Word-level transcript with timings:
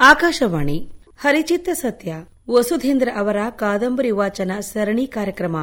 ಆಕಾಶವಾಣಿ 0.00 0.78
ಹರಿಚಿತ್ತ 1.18 1.68
ಸತ್ಯ 1.74 2.10
ವಸುಧೇಂದ್ರ 2.48 3.08
ಅವರ 3.16 3.36
ಕಾದಂಬರಿ 3.56 4.10
ವಾಚನ 4.10 4.52
ಸರಣಿ 4.60 5.06
ಕಾರ್ಯಕ್ರಮ 5.06 5.56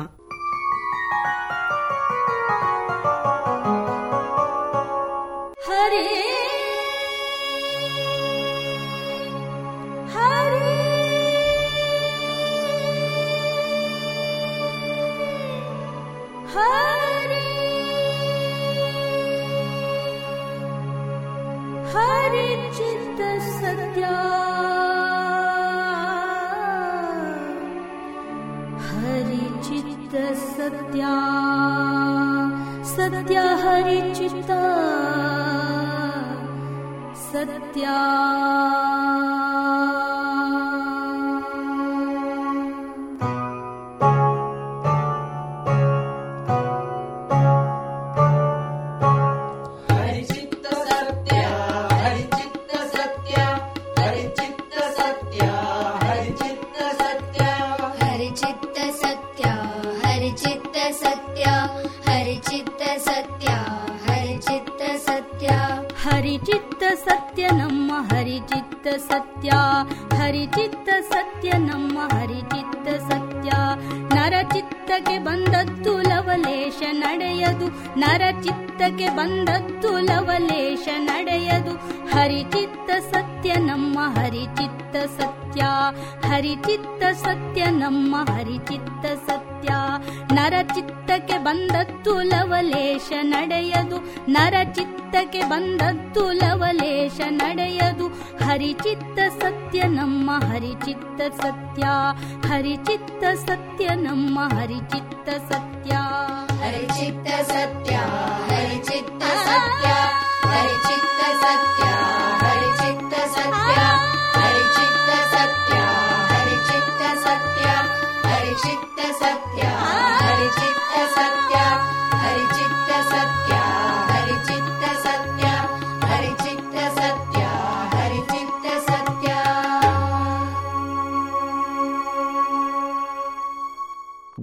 Yeah. 109.68 109.97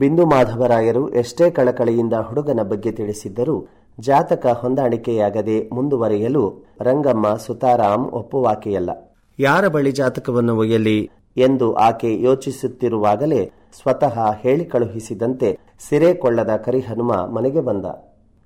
ಬಿಂದು 0.05 0.27
ಮಾಧವರಾಯರು 0.27 1.09
ಎಷ್ಟೇ 1.09 1.51
ಕಳಕಳಿಯಿಂದ 1.51 2.13
ಹುಡುಗನ 2.13 2.63
ಬಗ್ಗೆ 2.63 2.91
ತಿಳಿಸಿದ್ದರೂ 2.93 3.67
ಜಾತಕ 4.01 4.47
ಹೊಂದಾಣಿಕೆಯಾಗದೆ 4.47 5.71
ಮುಂದುವರಿಯಲು 5.73 6.43
ರಂಗಮ್ಮ 6.81 7.35
ಸುತಾರಾಮ್ 7.35 8.07
ಒಪ್ಪುವಾಕೆಯಲ್ಲ. 8.11 8.91
ಯಾರ 9.39 9.69
ಬಳಿ 9.69 9.93
ಜಾತಕವನ್ನು 9.93 10.57
ಒಯ್ಯಲಿ? 10.57 11.11
ಎಂದು 11.37 11.75
ಆಕೆ 11.75 12.23
ಯೋಚಿಸುತ್ತಿರುವಾಗಲೇ 12.23 13.41
ಸ್ವತಃ 13.83 14.33
ಹೇಳಿ 14.41 14.65
ಕಳುಹಿಸಿದಂತೆ 14.65 15.59
ಸಿರೆ 15.89 16.15
ಕೊಳ್ಳದ 16.15 16.57
ಕರಿಹನುಮ 16.57 17.13
ಮನೆಗೆ 17.13 17.61
ಬಂದ. 17.61 17.87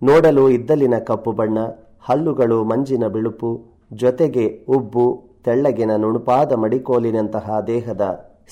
ನೋಡಲು 0.03 0.51
ಇದ್ದಲಿನ 0.51 0.99
ಕಪ್ಪು 0.99 1.33
ಬಣ್ಣ 1.33 1.59
ಹಲ್ಲುಗಳು 2.01 2.65
ಮಂಜಿನ 2.65 3.07
ಬಿಳುಪು 3.07 3.51
ಜೊತೆಗೆ 3.93 4.67
ಉಬ್ಬು 4.69 5.23
ತೆಳ್ಳಗಿನ 5.45 5.91
ನುಣುಪಾದ 5.97 6.53
ಮಡಿಕೋಲಿನಂತಹ 6.53 7.61
ದೇಹದ 7.67 8.05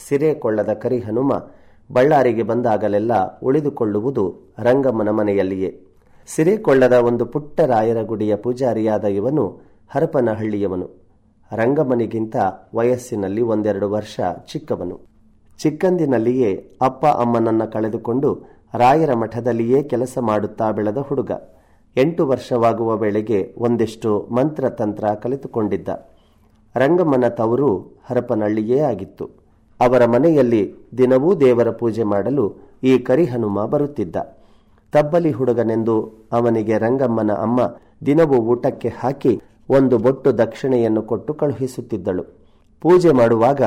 ಸಿರೆ 0.09 0.35
ಕೊಳ್ಳದ 0.35 0.73
ಕರಿಹನುಮ 0.73 1.33
ಬಳ್ಳಾರಿಗೆ 1.93 2.43
ಬಂದಾಗಲೆಲ್ಲ 2.43 3.39
ಉಳಿದುಕೊಳ್ಳುವುದು 3.39 4.55
ರಂಗಮ್ಮನ 4.59 5.11
ಮನೆಯಲ್ಲಿಯೇ. 5.11 5.81
ಸಿರಿಕೊಳ್ಳದ 6.27 6.93
ಒಂದು 6.93 7.27
ಪುಟ್ಟ 7.27 7.61
ರಾಯರ 7.61 8.03
ಗುಡಿಯ 8.03 8.37
ಪೂಜಾರಿಯಾದ 8.37 9.05
ಇವನು 9.05 9.61
ಹರಪನಹಳ್ಳಿಯವನು. 9.91 10.91
ರಂಗಮ್ಮನಿಗಿಂತ 11.53 12.37
ವಯಸ್ಸಿನಲ್ಲಿ 12.75 13.41
ಒಂದೆರಡು 13.41 13.91
ವರ್ಷ 13.91 14.21
ಚಿಕ್ಕವನು. 14.53 15.01
ಚಿಕ್ಕಂದಿನಲ್ಲಿಯೇ 15.59 16.77
ಅಪ್ಪ 16.83 17.07
ಅಮ್ಮನನ್ನ 17.07 17.65
ಕಳೆದುಕೊಂಡು 17.65 18.43
ರಾಯರ 18.75 19.15
ಮಠದಲ್ಲಿಯೇ 19.15 19.83
ಕೆಲಸ 19.83 20.19
ಮಾಡುತ್ತಾ 20.21 20.71
ಬೆಳೆದ 20.71 20.99
ಹುಡುಗ. 20.99 21.31
ಎಂಟು 21.97 22.27
ವರ್ಷವಾಗುವ 22.27 22.97
ವೇಳೆಗೆ 22.97 23.55
ಒಂದಿಷ್ಟು 23.59 24.29
ಮಂತ್ರತಂತ್ರ 24.31 25.09
ಕಲಿತುಕೊಂಡಿದ್ದ. 25.23 25.89
ರಂಗಮ್ಮನ 26.77 27.29
ತವರು 27.29 28.01
ಹರಪನಹಳ್ಳಿಯೇ 28.07 28.79
ಆಗಿತ್ತು. 28.79 29.46
ಅವರ 29.81 30.05
ಮನೆಯಲ್ಲಿ 30.05 30.75
ದಿನವೂ 30.99 31.35
ದೇವರ 31.35 31.71
ಪೂಜೆ 31.71 32.03
ಮಾಡಲು 32.03 32.55
ಈ 32.83 32.99
ಕರಿಹನುಮ 32.99 33.65
ಬರುತ್ತಿದ್ದ. 33.65 34.17
ತಬ್ಬಲಿ 34.93 35.31
ಹುಡುಗನೆಂದು 35.31 36.27
ಅವನಿಗೆ 36.33 36.79
ರಂಗಮ್ಮನ 36.79 37.33
ಅಮ್ಮ 37.33 37.61
ದಿನವೂ 38.07 38.35
ಊಟಕ್ಕೆ 38.35 38.89
ಹಾಕಿ 38.89 39.41
ಒಂದು 39.71 39.99
ಬೊಟ್ಟು 39.99 40.39
ದಕ್ಷಿಣೆಯನ್ನು 40.39 41.03
ಕೊಟ್ಟು 41.03 41.35
ಕಳುಹಿಸುತ್ತಿದ್ದಳು. 41.35 42.23
ಪೂಜೆ 42.81 43.13
ಮಾಡುವಾಗ 43.13 43.63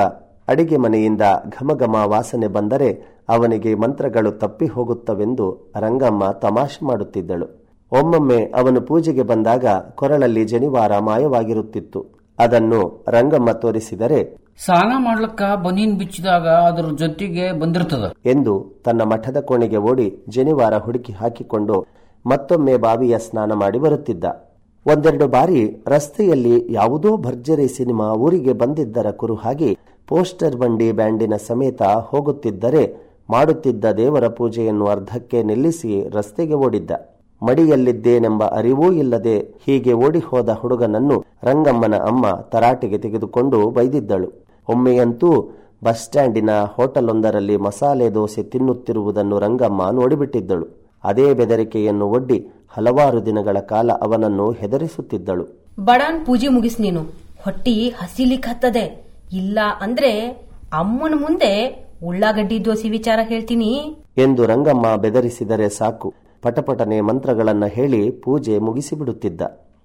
ಅಡಿಗೆ 0.48 0.76
ಮನೆಯಿಂದ 0.76 1.22
ಘಮಘಮ 1.48 1.96
ವಾಸನೆ 2.04 2.46
ಬಂದರೆ 2.46 3.20
ಅವನಿಗೆ 3.28 3.74
ಮಂತ್ರಗಳು 3.74 4.32
ತಪ್ಪಿ 4.32 4.66
ಹೋಗುತ್ತವೆಂದು 4.66 5.72
ರಂಗಮ್ಮ 5.76 6.30
ತಮಾಷೆ 6.30 6.86
ಮಾಡುತ್ತಿದ್ದಳು. 6.86 7.46
ಒಮ್ಮೊಮ್ಮೆ 7.92 8.44
ಅವನು 8.44 8.80
ಪೂಜೆಗೆ 8.80 9.22
ಬಂದಾಗ 9.22 9.66
ಕೊರಳಲ್ಲಿ 9.94 10.44
ಜನಿವಾರ 10.44 10.98
ಮಾಯವಾಗಿರುತ್ತಿತ್ತು. 10.98 12.06
ಅದನ್ನು 12.38 13.04
ರಂಗಮ್ಮ 13.08 13.50
ತೋರಿಸಿದರೆ 13.50 14.36
ಸ್ನಾನ 14.64 14.92
ಮಾಡ್ಲಕ್ಕ 15.04 15.42
ಬನೀನ್ 15.64 15.92
ಬಿಚ್ಚಿದಾಗ 15.98 16.46
ಅದರ 16.70 16.88
ಜೊತೆಗೆ 17.02 17.44
ಬಂದಿರ್ತದ. 17.60 18.06
ಎಂದು 18.32 18.54
ತನ್ನ 18.86 19.02
ಮಠದ 19.12 19.38
ಕೋಣೆಗೆ 19.48 19.78
ಓಡಿ 19.90 20.06
ಜನಿವಾರ 20.34 20.74
ಹುಡುಕಿ 20.86 21.12
ಹಾಕಿಕೊಂಡು 21.20 21.76
ಮತ್ತೊಮ್ಮೆ 22.24 22.74
ಬಾವಿಯ 22.84 23.18
ಸ್ನಾನ 23.26 23.52
ಮಾಡಿ 23.62 23.78
ಬರುತ್ತಿದ್ದ. 23.84 24.24
ಒಂದೆರಡು 24.86 25.26
ಬಾರಿ 25.34 25.62
ರಸ್ತೆಯಲ್ಲಿ 25.94 26.56
ಯಾವುದೋ 26.78 27.10
ಭರ್ಜರಿ 27.26 27.68
ಸಿನಿಮಾ 27.76 28.08
ಊರಿಗೆ 28.24 28.54
ಬಂದಿದ್ದರ 28.62 29.10
ಕುರುಹಾಗಿ 29.22 29.70
ಪೋಸ್ಟರ್ 30.08 30.58
ಬಂಡಿ 30.62 30.88
ಬ್ಯಾಂಡಿನ 31.00 31.38
ಸಮೇತ 31.48 31.82
ಹೋಗುತ್ತಿದ್ದರೆ 32.10 32.82
ಮಾಡುತ್ತಿದ್ದ 33.34 33.84
ದೇವರ 34.02 34.28
ಪೂಜೆಯನ್ನು 34.38 34.86
ಅರ್ಧಕ್ಕೆ 34.94 35.40
ನಿಲ್ಲಿಸಿ 35.50 35.92
ರಸ್ತೆಗೆ 36.16 36.58
ಓಡಿದ್ದ. 36.66 36.92
ಮಡಿಯಲ್ಲಿದ್ದೇನೆಂಬ 37.42 38.42
ಅರಿವೂ 38.58 38.86
ಇಲ್ಲದೆ 39.02 39.36
ಹೀಗೆ 39.64 39.92
ಓಡಿ 40.06 40.22
ಹೋದ 40.28 40.58
ಹುಡುಗನನ್ನು 40.60 41.18
ರಂಗಮ್ಮನ 41.48 41.96
ಅಮ್ಮ 42.10 42.26
ತರಾಟೆಗೆ 42.52 42.98
ತೆಗೆದುಕೊಂಡು 43.06 43.60
ಬೈದಿದ್ದಳು. 43.78 44.30
ಒಮ್ಮೆಯಂತೂ 44.68 45.48
ಬಸ್ 45.84 45.98
ಸ್ಟ್ಯಾಂಡಿನ 45.98 46.50
ಹೋಟೆಲೊಂದರಲ್ಲಿ 46.64 47.56
ಮಸಾಲೆ 47.56 48.14
ದೋಸೆ 48.14 48.42
ತಿನ್ನುತ್ತಿರುವುದನ್ನು 48.42 49.38
ರಂಗಮ್ಮ 49.38 49.90
ನೋಡಿಬಿಟ್ಟಿದ್ದಳು. 49.90 50.66
ಅದೇ 51.04 51.34
ಬೆದರಿಕೆಯನ್ನು 51.34 52.06
ಒಡ್ಡಿ 52.06 52.48
ಹಲವಾರು 52.68 53.26
ದಿನಗಳ 53.26 53.60
ಕಾಲ 53.60 53.92
ಅವನನ್ನು 53.92 54.50
ಹೆದರಿಸುತ್ತಿದ್ದಳು. 54.50 55.46
ಬಡಾನ್ 55.84 56.26
ಪೂಜೆ 56.26 56.48
ಮುಗಿಸ್ 56.48 56.80
ನೀನು. 56.80 57.00
ಹೊಟ್ಟಿ 57.44 57.88
ಹಸಿಲಿಕ್ಕತ್ತದೆ 57.88 59.04
ಇಲ್ಲ 59.32 59.58
ಅಂದ್ರೆ 59.80 60.20
ಅಮ್ಮನ 60.72 61.14
ಮುಂದೆ 61.14 61.84
ಉಳ್ಳಾಗಡ್ಡಿ 62.04 62.64
ದೋಸೆ 62.64 62.88
ವಿಚಾರ 62.88 63.18
ಹೇಳ್ತೀನಿ. 63.22 63.96
ಎಂದು 64.16 64.46
ರಂಗಮ್ಮ 64.46 64.96
ಬೆದರಿಸಿದರೆ 64.96 65.68
ಸಾಕು. 65.68 66.14
ಪಟಪಟನೆ 66.42 67.00
ಮಂತ್ರಗಳನ್ನ 67.00 67.66
ಹೇಳಿ 67.66 68.10
ಪೂಜೆ 68.10 68.58
ಮುಗಿಸಿಬಿಡುತ್ತಿದ್ದ. 68.58 69.40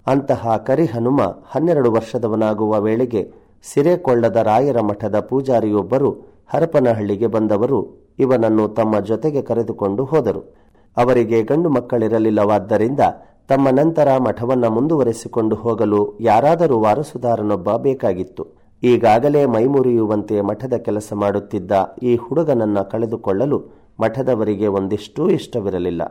ಅಂತಹ 0.08 0.58
ಕರಿಹನುಮ 0.58 1.22
ಹನ್ನೆರಡು 1.50 1.92
ವರ್ಷದವನಾಗುವ 1.92 2.80
ವೇಳೆಗೆ 2.80 3.45
ಸಿರೆ 3.74 3.98
ಕೊಳ್ಳದ 3.98 4.36
ರಾಯರ 4.36 4.82
ಮಠದ 4.82 5.20
ಪೂಜಾರಿಯೊಬ್ಬರು 5.20 6.10
ಹರಪನಹಳ್ಳಿಗೆ 6.48 7.28
ಬಂದವರು. 7.28 8.10
ಇವನನ್ನು 8.20 8.68
ತಮ್ಮ 8.70 9.00
ಜೊತೆಗೆ 9.00 9.42
ಕರೆದುಕೊಂಡು 9.42 10.06
ಹೋದರು. 10.06 10.56
ಅವರಿಗೆ 10.98 11.44
ಗಂಡು 11.44 11.70
ಮಕ್ಕಳಿರಲಿಲ್ಲವಾದ್ದರಿಂದ 11.70 13.00
ತಮ್ಮ 13.48 13.70
ನಂತರ 13.70 14.18
ಮಠವನ್ನ 14.18 14.68
ಮುಂದುವರೆಸಿಕೊಂಡು 14.68 15.56
ಹೋಗಲು 15.56 16.18
ಯಾರಾದರೂ 16.22 16.80
ವಾರಸುದಾರನೊಬ್ಬ 16.80 17.76
ಬೇಕಾಗಿತ್ತು. 17.78 18.46
ಈಗಾಗಲೇ 18.84 19.46
ಮೈಮುರಿಯುವಂತೆ 19.46 20.42
ಮಠದ 20.42 20.74
ಕೆಲಸ 20.74 21.14
ಮಾಡುತ್ತಿದ್ದ 21.14 21.72
ಈ 22.04 22.16
ಹುಡುಗನನ್ನ 22.16 22.82
ಕಳೆದುಕೊಳ್ಳಲು 22.82 23.64
ಮಠದವರಿಗೆ 24.00 24.68
ಒಂದಿಷ್ಟೂ 24.68 25.30
ಇಷ್ಟವಿರಲಿಲ್ಲ. 25.30 26.02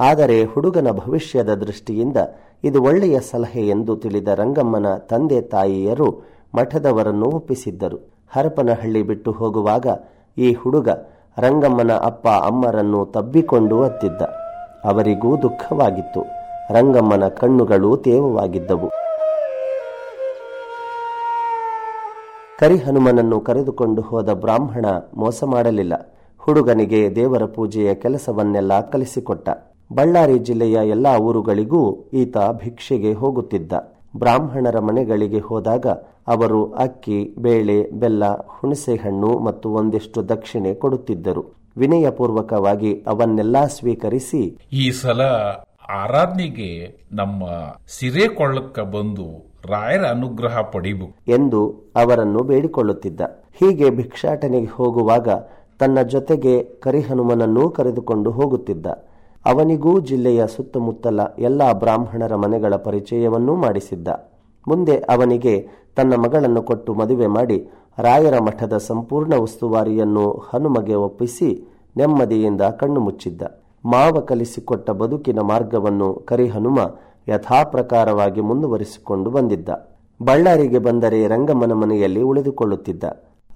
ಆದರೆ 0.00 0.44
ಹುಡುಗನ 0.44 0.90
ಭವಿಷ್ಯದ 0.90 1.54
ದೃಷ್ಟಿಯಿಂದ 1.54 2.16
ಇದು 2.64 2.82
ಒಳ್ಳೆಯ 2.82 3.20
ಸಲಹೆ 3.20 3.68
ಎಂದು 3.68 3.96
ತಿಳಿದ 3.96 4.28
ರಂಗಮ್ಮನ 4.28 4.94
ತಂದೆ 4.94 5.40
ತಾಯಿಯರು 5.40 6.32
ಮಠದವರನ್ನು 6.54 7.26
ಒಪ್ಪಿಸಿದ್ದರು. 7.26 8.12
ಹರಪನಹಳ್ಳಿ 8.30 9.02
ಬಿಟ್ಟು 9.02 9.32
ಹೋಗುವಾಗ 9.32 9.86
ಈ 10.38 10.52
ಹುಡುಗ 10.52 10.88
ರಂಗಮ್ಮನ 11.38 11.92
ಅಪ್ಪ 11.92 12.28
ಅಮ್ಮರನ್ನು 12.28 13.06
ತಬ್ಬಿಕೊಂಡು 13.06 13.82
ಅತ್ತಿದ್ದ. 13.82 14.22
ಅವರಿಗೂ 14.84 15.36
ದುಃಖವಾಗಿತ್ತು. 15.36 16.20
ರಂಗಮ್ಮನ 16.74 17.28
ಕಣ್ಣುಗಳು 17.28 17.96
ತೇವವಾಗಿದ್ದವು. 17.96 18.90
ಕರಿಹನುಮನನ್ನು 22.58 23.40
ಕರೆದುಕೊಂಡು 23.40 24.02
ಹೋದ 24.02 24.32
ಬ್ರಾಹ್ಮಣ 24.32 24.86
ಮೋಸ 25.16 25.44
ಮಾಡಲಿಲ್ಲ. 25.44 25.92
ಹುಡುಗನಿಗೆ 26.38 27.14
ದೇವರ 27.14 27.44
ಪೂಜೆಯ 27.44 27.94
ಕೆಲಸವನ್ನೆಲ್ಲ 27.94 28.90
ಕಲಿಸಿಕೊಟ್ಟ. 28.90 29.48
ಬಳ್ಳಾರಿ 29.92 30.38
ಜಿಲ್ಲೆಯ 30.38 30.78
ಎಲ್ಲಾ 30.84 31.16
ಊರುಗಳಿಗೂ 31.18 32.10
ಈತ 32.12 32.36
ಭಿಕ್ಷೆಗೆ 32.52 33.12
ಹೋಗುತ್ತಿದ್ದ. 33.12 33.91
ಬ್ರಾಹ್ಮಣರ 34.16 34.78
ಮನೆಗಳಿಗೆ 34.78 35.38
ಹೋದಾಗ 35.38 35.86
ಅವರು 36.26 36.72
ಅಕ್ಕಿ 36.72 37.34
ಬೇಳೆ 37.38 37.90
ಬೆಲ್ಲ 37.90 38.24
ಹುಣಸೆಹಣ್ಣು 38.46 39.38
ಮತ್ತು 39.38 39.70
ಒಂದಿಷ್ಟು 39.70 40.28
ದಕ್ಷಿಣೆ 40.28 40.74
ಕೊಡುತ್ತಿದ್ದರು. 40.74 41.44
ವಿನಯಪೂರ್ವಕವಾಗಿ 41.76 43.02
ಅವನ್ನೆಲ್ಲಾ 43.06 43.66
ಸ್ವೀಕರಿಸಿ 43.66 44.58
ಈ 44.72 44.90
ಸಲ 44.90 45.20
ಆರಾಧನೆಗೆ 45.90 46.98
ನಮ್ಮ 47.12 47.44
ಸಿರೆ 47.98 48.28
ಕೊಳ್ಳಕ್ಕ 48.28 48.80
ಬಂದು 48.80 49.52
ರಾಯರ 49.70 50.04
ಅನುಗ್ರಹ 50.04 50.60
ಪಡಿಬೇಕು 50.60 51.32
ಎಂದು 51.32 51.90
ಅವರನ್ನು 51.96 52.42
ಬೇಡಿಕೊಳ್ಳುತ್ತಿದ್ದ. 52.42 53.20
ಹೀಗೆ 53.54 53.90
ಭಿಕ್ಷಾಟನೆಗೆ 53.90 54.66
ಹೋಗುವಾಗ 54.66 55.28
ತನ್ನ 55.78 56.02
ಜೊತೆಗೆ 56.02 56.62
ಕರಿಹನುಮನನ್ನೂ 56.62 57.70
ಕರೆದುಕೊಂಡು 57.70 58.30
ಹೋಗುತ್ತಿದ್ದ. 58.30 58.86
ಅವನಿಗೂ 59.46 60.00
ಜಿಲ್ಲೆಯ 60.00 60.46
ಸುತ್ತಮುತ್ತಲ 60.46 61.20
ಎಲ್ಲ 61.38 61.72
ಬ್ರಾಹ್ಮಣರ 61.72 62.34
ಮನೆಗಳ 62.34 62.76
ಪರಿಚಯವನ್ನೂ 62.76 63.54
ಮಾಡಿಸಿದ್ದ. 63.54 64.08
ಮುಂದೆ 64.68 64.96
ಅವನಿಗೆ 64.96 65.68
ತನ್ನ 65.96 66.14
ಮಗಳನ್ನು 66.14 66.62
ಕೊಟ್ಟು 66.62 66.94
ಮದುವೆ 66.94 67.26
ಮಾಡಿ 67.26 67.70
ರಾಯರ 67.98 68.40
ಮಠದ 68.40 68.76
ಸಂಪೂರ್ಣ 68.76 69.36
ಉಸ್ತುವಾರಿಯನ್ನು 69.36 70.42
ಹನುಮಗೆ 70.52 70.94
ಒಪ್ಪಿಸಿ 70.94 71.68
ನೆಮ್ಮದಿಯಿಂದ 71.96 72.60
ಕಣ್ಣು 72.62 73.00
ಮುಚ್ಚಿದ್ದ. 73.00 73.42
ಮಾವ 73.84 74.20
ಕಲಿಸಿಕೊಟ್ಟ 74.20 74.90
ಬದುಕಿನ 74.90 75.40
ಮಾರ್ಗವನ್ನು 75.40 76.14
ಕರಿಹನುಮ 76.14 76.78
ಯಥಾಪ್ರಕಾರವಾಗಿ 77.28 78.40
ಮುಂದುವರಿಸಿಕೊಂಡು 78.40 79.30
ಬಂದಿದ್ದ. 79.30 79.68
ಬಳ್ಳಾರಿಗೆ 80.22 80.78
ಬಂದರೆ 80.78 81.26
ರಂಗಮ್ಮನ 81.26 81.72
ಮನೆಯಲ್ಲಿ 81.72 82.22
ಉಳಿದುಕೊಳ್ಳುತ್ತಿದ್ದ. 82.22 83.04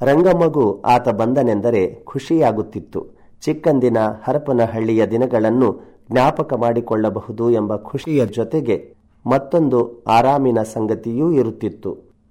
ರಂಗಮ್ಮಗೂ 0.03 0.83
ಆತ 0.83 1.09
ಬಂದನೆಂದರೆ 1.09 1.95
ಖುಷಿಯಾಗುತ್ತಿತ್ತು. 2.05 3.16
ಚಿಕ್ಕಂದಿನ 3.43 3.99
ಹರಪನಹಳ್ಳಿಯ 4.25 5.07
ದಿನಗಳನ್ನು 5.07 5.69
ಜ್ಞಾಪಕ 6.13 6.55
ಮಾಡಿಕೊಳ್ಳಬಹುದು 6.55 7.51
ಎಂಬ 7.51 7.77
ಖುಷಿಯ 7.77 8.27
ಜೊತೆಗೆ 8.27 8.95
ಮತ್ತೊಂದು 9.27 10.05
ಆರಾಮಿನ 10.09 10.63
ಸಂಗತಿಯೂ 10.63 11.33
ಇರುತ್ತಿತ್ತು. 11.33 11.91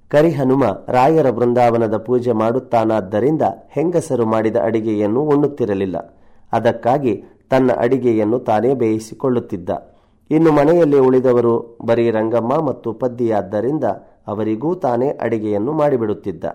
ಕರಿಹನುಮ 0.10 0.64
ರಾಯರ 0.88 1.30
ಬೃಂದಾವನದ 1.30 1.98
ಪೂಜೆ 1.98 2.32
ಮಾಡುತ್ತಾನಾದ್ದರಿಂದ 2.32 3.42
ಹೆಂಗಸರು 3.70 4.26
ಮಾಡಿದ 4.26 4.56
ಅಡಿಗೆಯನ್ನು 4.64 5.22
ಉಣ್ಣುತ್ತಿರಲಿಲ್ಲ. 5.22 5.98
ಅದಕ್ಕಾಗಿ 6.54 7.24
ತನ್ನ 7.50 7.72
ಅಡಿಗೆಯನ್ನು 7.78 8.40
ತಾನೇ 8.40 8.74
ಬೇಯಿಸಿಕೊಳ್ಳುತ್ತಿದ್ದ. 8.74 9.70
ಇನ್ನು 10.32 10.52
ಮನೆಯಲ್ಲಿ 10.52 11.00
ಉಳಿದವರು 11.00 11.78
ಬರೀ 11.86 12.12
ರಂಗಮ್ಮ 12.12 12.62
ಮತ್ತು 12.62 12.94
ಪದ್ದಿಯಾದ್ದರಿಂದ 12.94 13.84
ಅವರಿಗೂ 14.28 14.76
ತಾನೇ 14.76 15.10
ಅಡಿಗೆಯನ್ನು 15.22 15.72
ಮಾಡಿಬಿಡುತ್ತಿದ್ದ. 15.72 16.46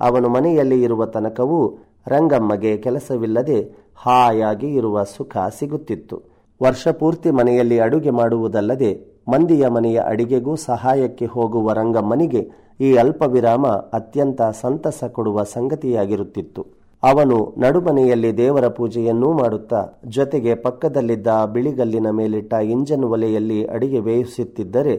ಅವನು 0.00 0.28
ಮನೆಯಲ್ಲಿ 0.28 0.82
ಇರುವ 0.82 1.06
ತನಕವೂ 1.06 1.78
ರಂಗಮ್ಮಗೆ 2.08 2.76
ಕೆಲಸವಿಲ್ಲದೆ 2.76 3.87
ಹಾಯಾಗಿ 4.04 4.74
ಇರುವ 4.74 5.02
ಸುಖ 5.16 5.36
ಸಿಗುತ್ತಿತ್ತು. 5.58 6.16
ವರ್ಷಪೂರ್ತಿ 6.62 7.30
ಮನೆಯಲ್ಲಿ 7.30 7.78
ಅಡುಗೆ 7.78 8.10
ಮಾಡುವುದಲ್ಲದೆ 8.10 8.90
ಮಂದಿಯ 9.28 9.68
ಮನೆಯ 9.68 9.98
ಅಡಿಗೆಗೂ 10.06 10.56
ಸಹಾಯಕ್ಕೆ 10.56 11.26
ಹೋಗುವ 11.26 11.72
ರಂಗಮ್ಮನಿಗೆ 11.72 12.42
ಈ 12.80 12.96
ಅಲ್ಪ 12.96 13.22
ವಿರಾಮ 13.26 13.66
ಅತ್ಯಂತ 13.66 14.42
ಸಂತಸ 14.60 15.04
ಕೊಡುವ 15.04 15.42
ಸಂಗತಿಯಾಗಿರುತ್ತಿತ್ತು. 15.42 16.62
ಅವನು 17.02 17.54
ನಡುಮನೆಯಲ್ಲಿ 17.58 18.36
ದೇವರ 18.38 18.68
ಪೂಜೆಯನ್ನೂ 18.68 19.32
ಮಾಡುತ್ತಾ 19.32 19.80
ಜೊತೆಗೆ 20.06 20.54
ಪಕ್ಕದಲ್ಲಿದ್ದ 20.54 21.26
ಬಿಳಿಗಲ್ಲಿನ 21.52 22.10
ಮೇಲಿಟ್ಟ 22.10 22.54
ಇಂಜನ್ 22.54 23.04
ಒಲೆಯಲ್ಲಿ 23.04 23.66
ಅಡಿಗೆ 23.66 24.00
ಬೇಯಿಸುತ್ತಿದ್ದರೆ 24.00 24.94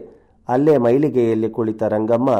ಅಲ್ಲೇ 0.48 0.76
ಮೈಲಿಗೆಯಲ್ಲಿ 0.78 1.50
ಕುಳಿತ 1.50 1.82
ರಂಗಮ್ಮ 1.82 2.30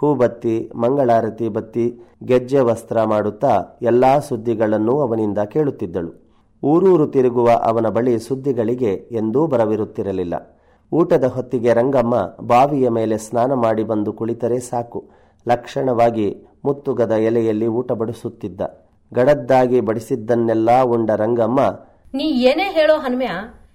ಹೂಬತ್ತಿ 0.00 0.70
ಮಂಗಳಾರತಿ 0.74 1.48
ಬತ್ತಿ 1.48 2.00
ಗೆಜ್ಜೆ 2.24 2.60
ವಸ್ತ್ರ 2.60 3.02
ಮಾಡುತ್ತಾ 3.02 3.78
ಎಲ್ಲಾ 3.82 4.18
ಸುದ್ದಿಗಳನ್ನು 4.18 5.00
ಅವನಿಂದ 5.00 5.38
ಕೇಳುತ್ತಿದ್ದಳು. 5.38 6.30
ಊರೂರು 6.62 7.06
ತಿರುಗುವ 7.06 7.50
ಅವನ 7.50 7.88
ಬಳಿ 7.88 8.18
ಸುದ್ದಿಗಳಿಗೆ 8.18 9.08
ಎಂದೂ 9.10 9.46
ಬರವಿರುತ್ತಿರಲಿಲ್ಲ. 9.46 10.58
ಊಟದ 10.92 11.24
ಹೊತ್ತಿಗೆ 11.24 11.74
ರಂಗಮ್ಮ 11.74 12.14
ಬಾವಿಯ 12.40 12.88
ಮೇಲೆ 12.88 13.18
ಸ್ನಾನ 13.18 13.54
ಮಾಡಿ 13.54 13.84
ಬಂದು 13.84 14.12
ಕುಳಿತರೆ 14.12 14.58
ಸಾಕು. 14.60 15.04
ಲಕ್ಷಣವಾಗಿ 15.48 16.46
ಮುತ್ತುಗದ 16.64 17.10
ಎಲೆಯಲ್ಲಿ 17.10 17.66
ಊಟ 17.66 17.92
ಬಡಿಸುತ್ತಿದ್ದ. 17.92 18.60
ಗಡದ್ದಾಗಿ 19.14 19.80
ಬಡಿಸಿದ್ದನ್ನೆಲ್ಲಾ 19.80 20.82
ಉಂಡ 20.82 21.10
ರಂಗಮ್ಮ 21.10 21.60
ನೀ 22.14 22.24
ಏನೇ 22.24 22.62
ಹೇಳೋ 22.62 22.96
ಹನುಮ್ಯ 22.98 23.28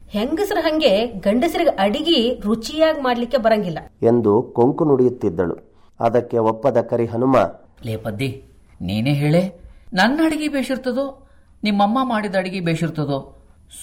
ಹೆಂಗಸರ 0.09 0.57
ಹಂಗೆ 0.61 1.05
ಗಂಡಸರಿಗೆ 1.05 1.69
ಅಡಿಗೆ 1.69 2.39
ರುಚಿಯಾಗಿ 2.39 3.01
ಮಾಡ್ಲಿಕ್ಕೆ 3.01 3.37
ಬರಂಗಿಲ್ಲ. 3.37 3.79
ಎಂದು 4.03 4.41
ಕೊಂಕು 4.41 4.85
ನುಡಿಯುತ್ತಿದ್ದಳು. 4.85 5.74
ಅದಕ್ಕೆ 5.99 6.37
ಒಪ್ಪದ 6.37 6.81
ಕರಿ 6.81 7.05
ಹನುಮ 7.05 7.37
ಲೇ 7.85 7.97
ಪದ್ದಿ 7.97 8.43
ನೀನೇ 8.81 9.13
ಹೇಳೆ 9.13 9.59
ನನ್ನ 9.93 10.19
ಅಡಿಗೆ 10.25 10.47
ಬೇಷಿರ್ತದೋ 10.47 11.27
ನಿಮ್ಮಮ್ಮ 11.63 11.97
ಮಾಡಿದ 12.03 12.35
ಅಡಿಗೆ 12.35 12.59
ಬೇಷಿರ್ತದೋ 12.59 13.37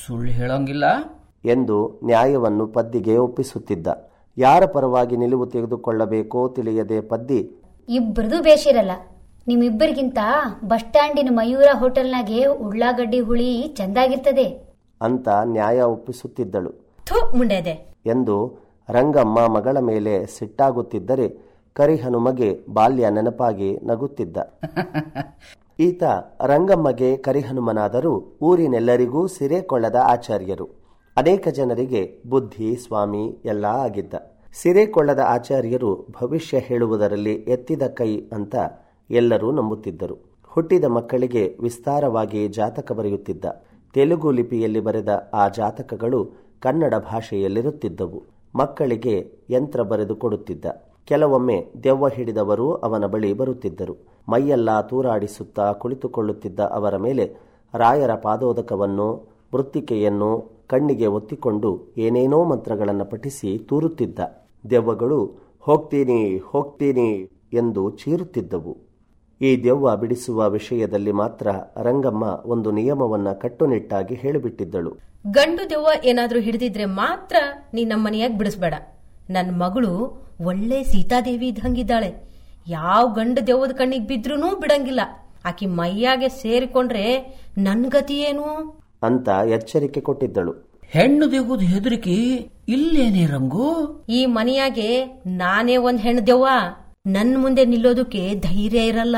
ಸುಳ್ಳು 0.06 0.32
ಹೇಳೋಂಗಿಲ್ಲ? 0.32 0.84
ಎಂದು 1.44 2.00
ನ್ಯಾಯವನ್ನು 2.04 2.66
ಪದ್ದಿಗೆ 2.66 3.16
ಒಪ್ಪಿಸುತ್ತಿದ್ದ. 3.16 4.10
ಯಾರ 4.38 4.64
ಪರವಾಗಿ 4.66 5.16
ನಿಲುವು 5.16 5.46
ತೆಗೆದುಕೊಳ್ಳಬೇಕೋ 5.46 6.48
ತಿಳಿಯದೆ 6.48 7.00
ಪದ್ದಿ 7.00 7.50
ಇಬ್ಬರದು 7.88 8.42
ಬೇಷಿರಲ್ಲ. 8.42 8.90
ನಿಮ್ಮಿಬ್ಬರಿಗಿಂತ 9.48 10.18
ಬಸ್ 10.64 10.84
ಸ್ಟ್ಯಾಂಡಿನ 10.84 11.28
ಮಯೂರ 11.32 11.68
ಹೋಟೆಲ್ನಾಗೆ 11.72 12.46
ಉಳ್ಳಾಗಡ್ಡಿ 12.46 13.20
ಹುಳಿ 13.20 13.74
ಚೆಂದಾಗಿರ್ತದೆ. 13.76 14.74
ಅಂತ 15.02 15.28
ನ್ಯಾಯ 15.44 15.80
ಒಪ್ಪಿಸುತ್ತಿದ್ದಳು. 15.80 16.70
ಥು 17.06 17.36
ಮುಂಡೆದೆ. 17.36 17.94
ಎಂದು 18.06 18.58
ರಂಗಮ್ಮ 18.90 19.46
ಮಗಳ 19.46 19.78
ಮೇಲೆ 19.78 20.26
ಸಿಟ್ಟಾಗುತ್ತಿದ್ದರೆ 20.26 21.51
ಕರಿಹನುಮಗೆ 21.74 22.60
ಬಾಲ್ಯ 22.72 23.10
ನೆನಪಾಗಿ 23.10 23.78
ನಗುತ್ತಿದ್ದ. 23.82 24.36
ಈತ 25.80 26.02
ರಂಗಮ್ಮಗೆ 26.46 27.16
ಕರಿಹನುಮನಾದರೂ 27.16 28.38
ಊರಿನೆಲ್ಲರಿಗೂ 28.42 29.26
ಸಿರೆಕೊಳ್ಳದ 29.26 29.94
ಆಚಾರ್ಯರು. 29.94 30.68
ಅನೇಕ 31.16 31.48
ಜನರಿಗೆ 31.48 32.22
ಬುದ್ಧಿ, 32.28 32.76
ಸ್ವಾಮಿ 32.76 33.38
ಎಲ್ಲ 33.44 33.64
ಆಗಿದ್ದ. 33.64 34.14
ಸಿರೆಕೊಳ್ಳದ 34.54 35.18
ಆಚಾರ್ಯರು 35.18 36.06
ಭವಿಷ್ಯ 36.20 36.58
ಹೇಳುವುದರಲ್ಲಿ 36.58 37.34
ಎತ್ತಿದ 37.34 37.82
ಕೈ 37.82 38.20
ಅಂತ 38.32 38.54
ಎಲ್ಲರೂ 39.10 39.50
ನಂಬುತ್ತಿದ್ದರು. 39.50 40.38
ಹುಟ್ಟಿದ 40.46 40.84
ಮಕ್ಕಳಿಗೆ 40.84 41.56
ವಿಸ್ತಾರವಾಗಿ 41.60 42.48
ಜಾತಕ 42.48 42.92
ಬರೆಯುತ್ತಿದ್ದ. 42.92 43.44
ತೆಲುಗು 43.94 44.30
ಲಿಪಿಯಲ್ಲಿ 44.30 44.80
ಬರೆದ 44.80 45.30
ಆ 45.34 45.48
ಜಾತಕಗಳು 45.48 46.32
ಕನ್ನಡ 46.60 46.94
ಭಾಷೆಯಲ್ಲಿರುತ್ತಿದ್ದವು. 46.94 48.22
ಮಕ್ಕಳಿಗೆ 48.54 49.32
ಯಂತ್ರ 49.50 49.82
ಬರೆದು 49.82 50.16
ಕೊಡುತ್ತಿದ್ದ. 50.16 50.91
ಕೆಲವೊಮ್ಮೆ 51.04 51.72
ದೆವ್ವ 51.84 52.08
ಹಿಡಿದವರು 52.08 52.74
ಅವನ 52.74 53.06
ಬಳಿ 53.06 53.32
ಬರುತ್ತಿದ್ದರು. 53.32 53.94
ಮೈಯೆಲ್ಲ 54.28 54.80
ತೂರಾಡಿಸುತ್ತಾ 54.80 55.72
ಕುಳಿತುಕೊಳ್ಳುತ್ತಿದ್ದ 55.72 56.60
ಅವರ 56.60 56.96
ಮೇಲೆ 56.96 57.24
ರಾಯರ 57.74 58.14
ಪಾದೋದಕವನ್ನು, 58.14 59.08
ಮೃತ್ತಿಕೆಯನ್ನು 59.54 60.62
ಕಣ್ಣಿಗೆ 60.66 61.06
ಒತ್ತಿಕೊಂಡು 61.06 61.94
ಏನೇನೋ 61.98 62.44
ಮಂತ್ರಗಳನ್ನು 62.44 63.04
ಪಠಿಸಿ 63.04 63.58
ತೂರುತ್ತಿದ್ದ. 63.58 64.20
ದೆವ್ವಗಳು, 64.70 65.20
ಹೋಗ್ತೀನಿ 65.60 66.38
ಹೋಗ್ತೀನಿ 66.38 67.30
ಎಂದು 67.52 67.90
ಚೀರುತ್ತಿದ್ದವು. 67.90 68.76
ಈ 69.40 69.64
ದೆವ್ವ 69.64 69.96
ಬಿಡಿಸುವ 69.96 70.48
ವಿಷಯದಲ್ಲಿ 70.50 71.12
ಮಾತ್ರ 71.12 71.46
ರಂಗಮ್ಮ 71.82 72.24
ಒಂದು 72.44 72.70
ನಿಯಮವನ್ನ 72.70 73.32
ಕಟ್ಟುನಿಟ್ಟಾಗಿ 73.32 74.14
ಹೇಳಿಬಿಟ್ಟಿದ್ದಳು. 74.14 74.90
ಗಂಡು 75.30 75.70
ದೆವ್ವ 75.70 75.88
ಏನಾದರೂ 76.04 76.40
ಹಿಡಿದಿದ್ರೆ 76.40 76.84
ಮಾತ್ರ 76.84 77.36
ನೀ 77.74 77.84
ನಮ್ಮ 77.84 78.06
ಮನೆಯಾಗ 78.06 78.32
ಬಿಡಿಸ್ಬೇಡ. 78.38 78.74
ನನ್ 79.32 79.58
ಮಗಳು 79.58 80.22
ಒಳ್ಳೆ 80.40 80.84
ಸೀತಾದೇವಿ 80.84 81.48
ಇದ್ದಂಗಿದ್ದಾಳೆ. 81.48 82.32
ಯಾವ 82.68 83.08
ಗಂಡ 83.08 83.38
ದೆವ್ವದ 83.46 83.70
ಕಣ್ಣಿಗೆ 83.70 84.06
ಬಿದ್ರೂ 84.06 84.56
ಬಿಡಂಗಿಲ್ಲ. 84.56 85.00
ಆಕಿ 85.44 85.66
ಮೈಯಾಗೆ 85.66 86.28
ಸೇರಿಕೊಂಡ್ರೆ 86.28 87.36
ನನ್ 87.58 87.84
ಗತಿ 87.84 88.14
ಏನು? 88.14 88.78
ಅಂತ 89.02 89.28
ಎಚ್ಚರಿಕೆ 89.28 90.00
ಕೊಟ್ಟಿದ್ದಳು. 90.00 90.72
ಹೆಣ್ಣು 90.84 91.32
ದೆವ್ವದ 91.32 91.60
ಹೆದರಿಕೆ 91.60 92.14
ಇಲ್ಲೇನೇ 92.68 93.26
ರಂಗು? 93.26 94.04
ಈ 94.08 94.26
ಮನೆಯಾಗೆ 94.26 95.22
ನಾನೇ 95.26 95.76
ಒಂದ್ 95.76 96.00
ಹೆಣ್ಣು 96.00 96.26
ದೆವ್ವ. 96.26 96.46
ನನ್ 97.06 97.38
ಮುಂದೆ 97.38 97.64
ನಿಲ್ಲೋದಕ್ಕೆ 97.64 98.34
ಧೈರ್ಯ 98.34 98.86
ಇರಲ್ಲ. 98.86 99.16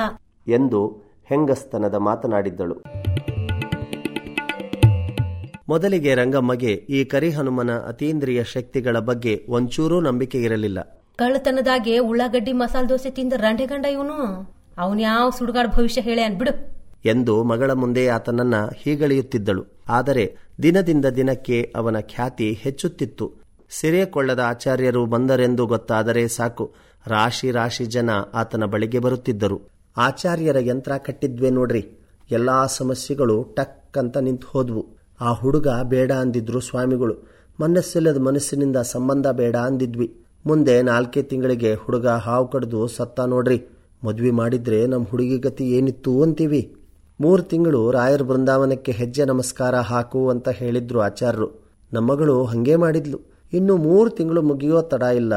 ಎಂದು 0.49 0.87
ಹೆಂಗಸ್ತನದ 1.25 1.95
ಮಾತನಾಡಿದ್ದಳು. 1.95 2.77
ಮೊದಲಿಗೆ 5.69 6.15
ರಂಗಮ್ಮಗೆ 6.15 6.73
ಈ 6.73 7.05
ಕರಿಹನುಮನ 7.05 7.71
ಅತೀಂದ್ರಿಯ 7.79 8.45
ಶಕ್ತಿಗಳ 8.45 8.99
ಬಗ್ಗೆ 8.99 9.47
ಒಂಚೂರೂ 9.49 10.01
ನಂಬಿಕೆ 10.01 10.43
ಇರಲಿಲ್ಲ. 10.43 11.05
ಕಳ್ಳತನದಾಗೆ 11.17 11.99
ಉಳ್ಳಾಗಡ್ಡಿ 11.99 12.53
ಮಸಾಲ 12.53 12.85
ದೋಸೆ 12.89 13.11
ತಿಂದ 13.11 13.33
ರಂಡೆ 13.37 13.65
ಇವನು? 13.65 13.91
ಇವನು 13.91 14.57
ಅವನ್ಯಾವ 14.79 15.31
ಸುಡುಗಾಡ 15.31 15.67
ಭವಿಷ್ಯ 15.67 16.01
ಹೇಳಿ 16.01 16.23
ಅನ್ಬಿಡು 16.23 16.75
ಎಂದು 17.05 17.43
ಮಗಳ 17.43 17.73
ಮುಂದೆ 17.73 18.09
ಆತನನ್ನ 18.09 18.55
ಹೀಗಳಿಯುತ್ತಿದ್ದಳು. 18.77 19.65
ಆದರೆ 19.89 20.37
ದಿನದಿಂದ 20.63 21.05
ದಿನಕ್ಕೆ 21.05 21.73
ಅವನ 21.77 22.01
ಖ್ಯಾತಿ 22.01 22.53
ಹೆಚ್ಚುತ್ತಿತ್ತು. 22.53 23.33
ಸಿರೆ 23.71 24.05
ಕೊಳ್ಳದ 24.05 24.39
ಆಚಾರ್ಯರು 24.39 25.07
ಬಂದರೆಂದು 25.07 25.67
ಗೊತ್ತಾದರೆ 25.67 26.29
ಸಾಕು. 26.29 26.75
ರಾಶಿ 27.07 27.51
ರಾಶಿ 27.51 27.85
ಜನ 27.85 28.11
ಆತನ 28.35 28.65
ಬಳಿಗೆ 28.65 28.99
ಬರುತ್ತಿದ್ದರು. 28.99 29.61
ಆಚಾರ್ಯರ 29.97 30.57
ಯಂತ್ರ 30.61 30.93
ಕಟ್ಟಿದ್ವೆ 30.97 31.51
ನೋಡ್ರಿ. 31.51 31.87
ಎಲ್ಲಾ 32.31 32.67
ಸಮಸ್ಯೆಗಳು 32.67 33.43
ಟಕ್ 33.43 33.99
ಅಂತ 33.99 34.17
ನಿಂತು 34.17 34.47
ಹೋದ್ವು 34.47 34.94
ಆ 35.21 35.33
ಹುಡುಗ 35.33 35.69
ಬೇಡ 35.83 36.13
ಅಂದಿದ್ರು 36.13 36.61
ಸ್ವಾಮಿಗಳು. 36.61 37.15
ಮನಸ್ಸಿಲ್ಲದ 37.61 38.21
ಮನಸ್ಸಿನಿಂದ 38.21 38.77
ಸಂಬಂಧ 38.77 39.27
ಬೇಡ 39.27 39.57
ಅಂದಿದ್ವಿ. 39.57 40.25
ಮುಂದೆ 40.47 40.83
ನಾಲ್ಕೇ 40.83 41.23
ತಿಂಗಳಿಗೆ 41.23 41.75
ಹುಡುಗ 41.75 42.07
ಹಾವು 42.07 42.49
ಕಡಿದು 42.49 42.87
ಸತ್ತ 42.87 43.21
ನೋಡ್ರಿ. 43.21 43.67
ಮದ್ವೆ 44.05 44.31
ಮಾಡಿದ್ರೆ 44.31 44.87
ನಮ್ಮ 44.87 45.07
ಹುಡುಗಿ 45.09 45.39
ಗತಿ 45.39 45.71
ಏನಿತ್ತು 45.71 46.23
ಅಂತೀವಿ? 46.23 46.77
ಮೂರು 47.21 47.43
ತಿಂಗಳು 47.43 47.91
ರಾಯರ 47.91 48.23
ಬೃಂದಾವನಕ್ಕೆ 48.23 48.93
ಹೆಜ್ಜೆ 48.93 49.25
ನಮಸ್ಕಾರ 49.25 49.75
ಹಾಕು 49.75 50.31
ಅಂತ 50.31 50.49
ಹೇಳಿದ್ರು 50.49 51.01
ಆಚಾರ್ಯರು 51.01 51.71
ನಮ್ಮಗಳು 51.93 52.45
ಹಂಗೆ 52.45 52.77
ಮಾಡಿದ್ಲು. 52.77 53.21
ಇನ್ನು 53.53 53.77
ಮೂರು 53.77 54.11
ತಿಂಗಳು 54.11 54.43
ಮುಗಿಯೋ 54.43 54.83
ತಡ 54.83 55.03
ಇಲ್ಲ. 55.03 55.33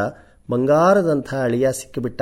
ಬಂಗಾರದಂಥ 0.52 1.34
ಅಳಿಯ 1.34 1.72
ಸಿಕ್ಕಿಬಿಟ್ಟ. 1.72 2.22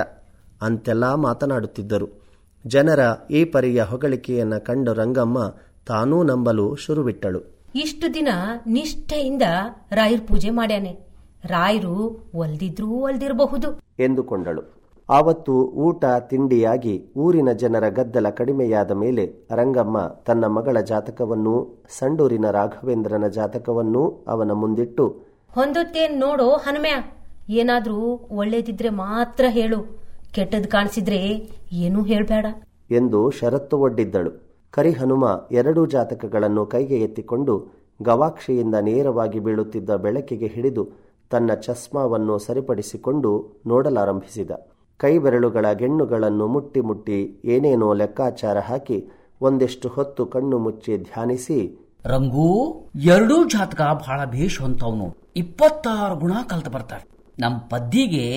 ಅಂತೆಲ್ಲ 0.62 1.14
ಮಾತನಾಡುತ್ತಿದ್ದರು. 1.14 2.26
ಜನರ 2.68 3.00
ಈ 3.32 3.46
ಪರಿಯ 3.46 3.84
ಹೊಗಳಿಕೆಯನ್ನ 3.84 4.58
ಕಂಡು 4.58 4.94
ರಂಗಮ್ಮ 4.94 5.56
ತಾನೂ 5.88 6.24
ನಂಬಲು 6.24 6.76
ಶುರುಬಿಟ್ಟಳು 6.76 7.56
ಇಷ್ಟು 7.76 8.14
ದಿನ 8.14 8.28
ನಿಷ್ಠೆಯಿಂದ 8.68 9.42
ರಾಯರ್ 9.92 10.22
ಪೂಜೆ 10.22 10.50
ಮಾಡ್ಯಾನೆ. 10.50 11.00
ರಾಯರು 11.46 12.24
ಒಲ್ದಿದ್ರೂ 12.36 12.88
ಒಲ್ದಿರಬಹುದು. 12.88 13.80
ಎಂದುಕೊಂಡಳು. 14.00 14.86
ಆವತ್ತು 15.10 15.52
ಊಟ 15.54 16.06
ತಿಂಡಿಯಾಗಿ 16.20 17.14
ಊರಿನ 17.18 17.52
ಜನರ 17.52 17.90
ಗದ್ದಲ 17.90 18.30
ಕಡಿಮೆಯಾದ 18.30 18.92
ಮೇಲೆ 18.92 19.48
ರಂಗಮ್ಮ 19.56 20.08
ತನ್ನ 20.26 20.46
ಮಗಳ 20.46 20.80
ಜಾತಕವನ್ನೂ 20.80 21.84
ಸಂಡೂರಿನ 21.98 22.52
ರಾಘವೇಂದ್ರನ 22.52 23.28
ಜಾತಕವನ್ನೂ 23.28 24.26
ಅವನ 24.28 24.52
ಮುಂದಿಟ್ಟು 24.52 25.08
ಹೊಂದುತ್ತೇನ್ 25.52 26.20
ನೋಡು 26.20 26.50
ಹನುಮ್ಯ 26.52 26.94
ಏನಾದ್ರೂ 27.50 28.28
ಒಳ್ಳೇದಿದ್ರೆ 28.32 28.90
ಮಾತ್ರ 28.90 29.46
ಹೇಳು. 29.50 30.00
ಕೆಟ್ಟದ್ 30.34 30.68
ಕಾಣಿಸಿದ್ರೆ 30.68 31.50
ಏನೂ 31.72 32.04
ಹೇಳ್ಬೇಡ 32.04 32.46
ಎಂದು 32.92 33.32
ಷರತ್ತು 33.32 33.78
ಒಡ್ಡಿದ್ದಳು. 33.78 34.45
ಕರಿಹನುಮ 34.76 35.26
ಎರಡೂ 35.52 35.86
ಜಾತಕಗಳನ್ನು 35.86 36.66
ಕೈಗೆ 36.66 36.98
ಎತ್ತಿಕೊಂಡು 37.00 37.54
ಗವಾಕ್ಷಿಯಿಂದ 38.02 38.76
ನೇರವಾಗಿ 38.76 39.40
ಬೀಳುತ್ತಿದ್ದ 39.40 39.96
ಬೆಳಕಿಗೆ 39.96 40.48
ಹಿಡಿದು 40.48 40.84
ತನ್ನ 41.30 41.54
ಚಸ್ಮಾವನ್ನು 41.54 42.38
ಸರಿಪಡಿಸಿಕೊಂಡು 42.38 43.32
ನೋಡಲಾರಂಭಿಸಿದ. 43.68 44.52
ಕೈ 44.98 45.18
ಬೆರಳುಗಳ 45.18 45.72
ಗೆಣ್ಣುಗಳನ್ನು 45.72 46.48
ಮುಟ್ಟಿ 46.48 46.82
ಮುಟ್ಟಿ 46.82 47.42
ಏನೇನೋ 47.46 47.94
ಲೆಕ್ಕಾಚಾರ 47.94 48.60
ಹಾಕಿ 48.60 49.08
ಒಂದಿಷ್ಟು 49.42 49.90
ಹೊತ್ತು 49.90 50.26
ಕಣ್ಣು 50.26 50.60
ಮುಚ್ಚಿ 50.60 50.98
ಧ್ಯಾನಿಸಿ, 50.98 51.60
ರಂಗು, 52.06 52.52
ಎರಡೂ 53.04 53.48
ಜಾತಕ 53.48 53.82
ಬಹಳ 53.82 54.26
ಭೇಷ್ 54.26 54.62
ಹೊಂತವನು 54.62 55.16
ಇಪ್ಪತ್ತಾರು 55.36 56.16
ಗುಣ 56.16 56.34
ಕಲ್ತು 56.50 56.72
ಬರ್ತಾರೆ. 56.72 57.08
ನಮ್ಮ 57.40 57.58
ಪದ್ದಿಗೆ 57.58 58.28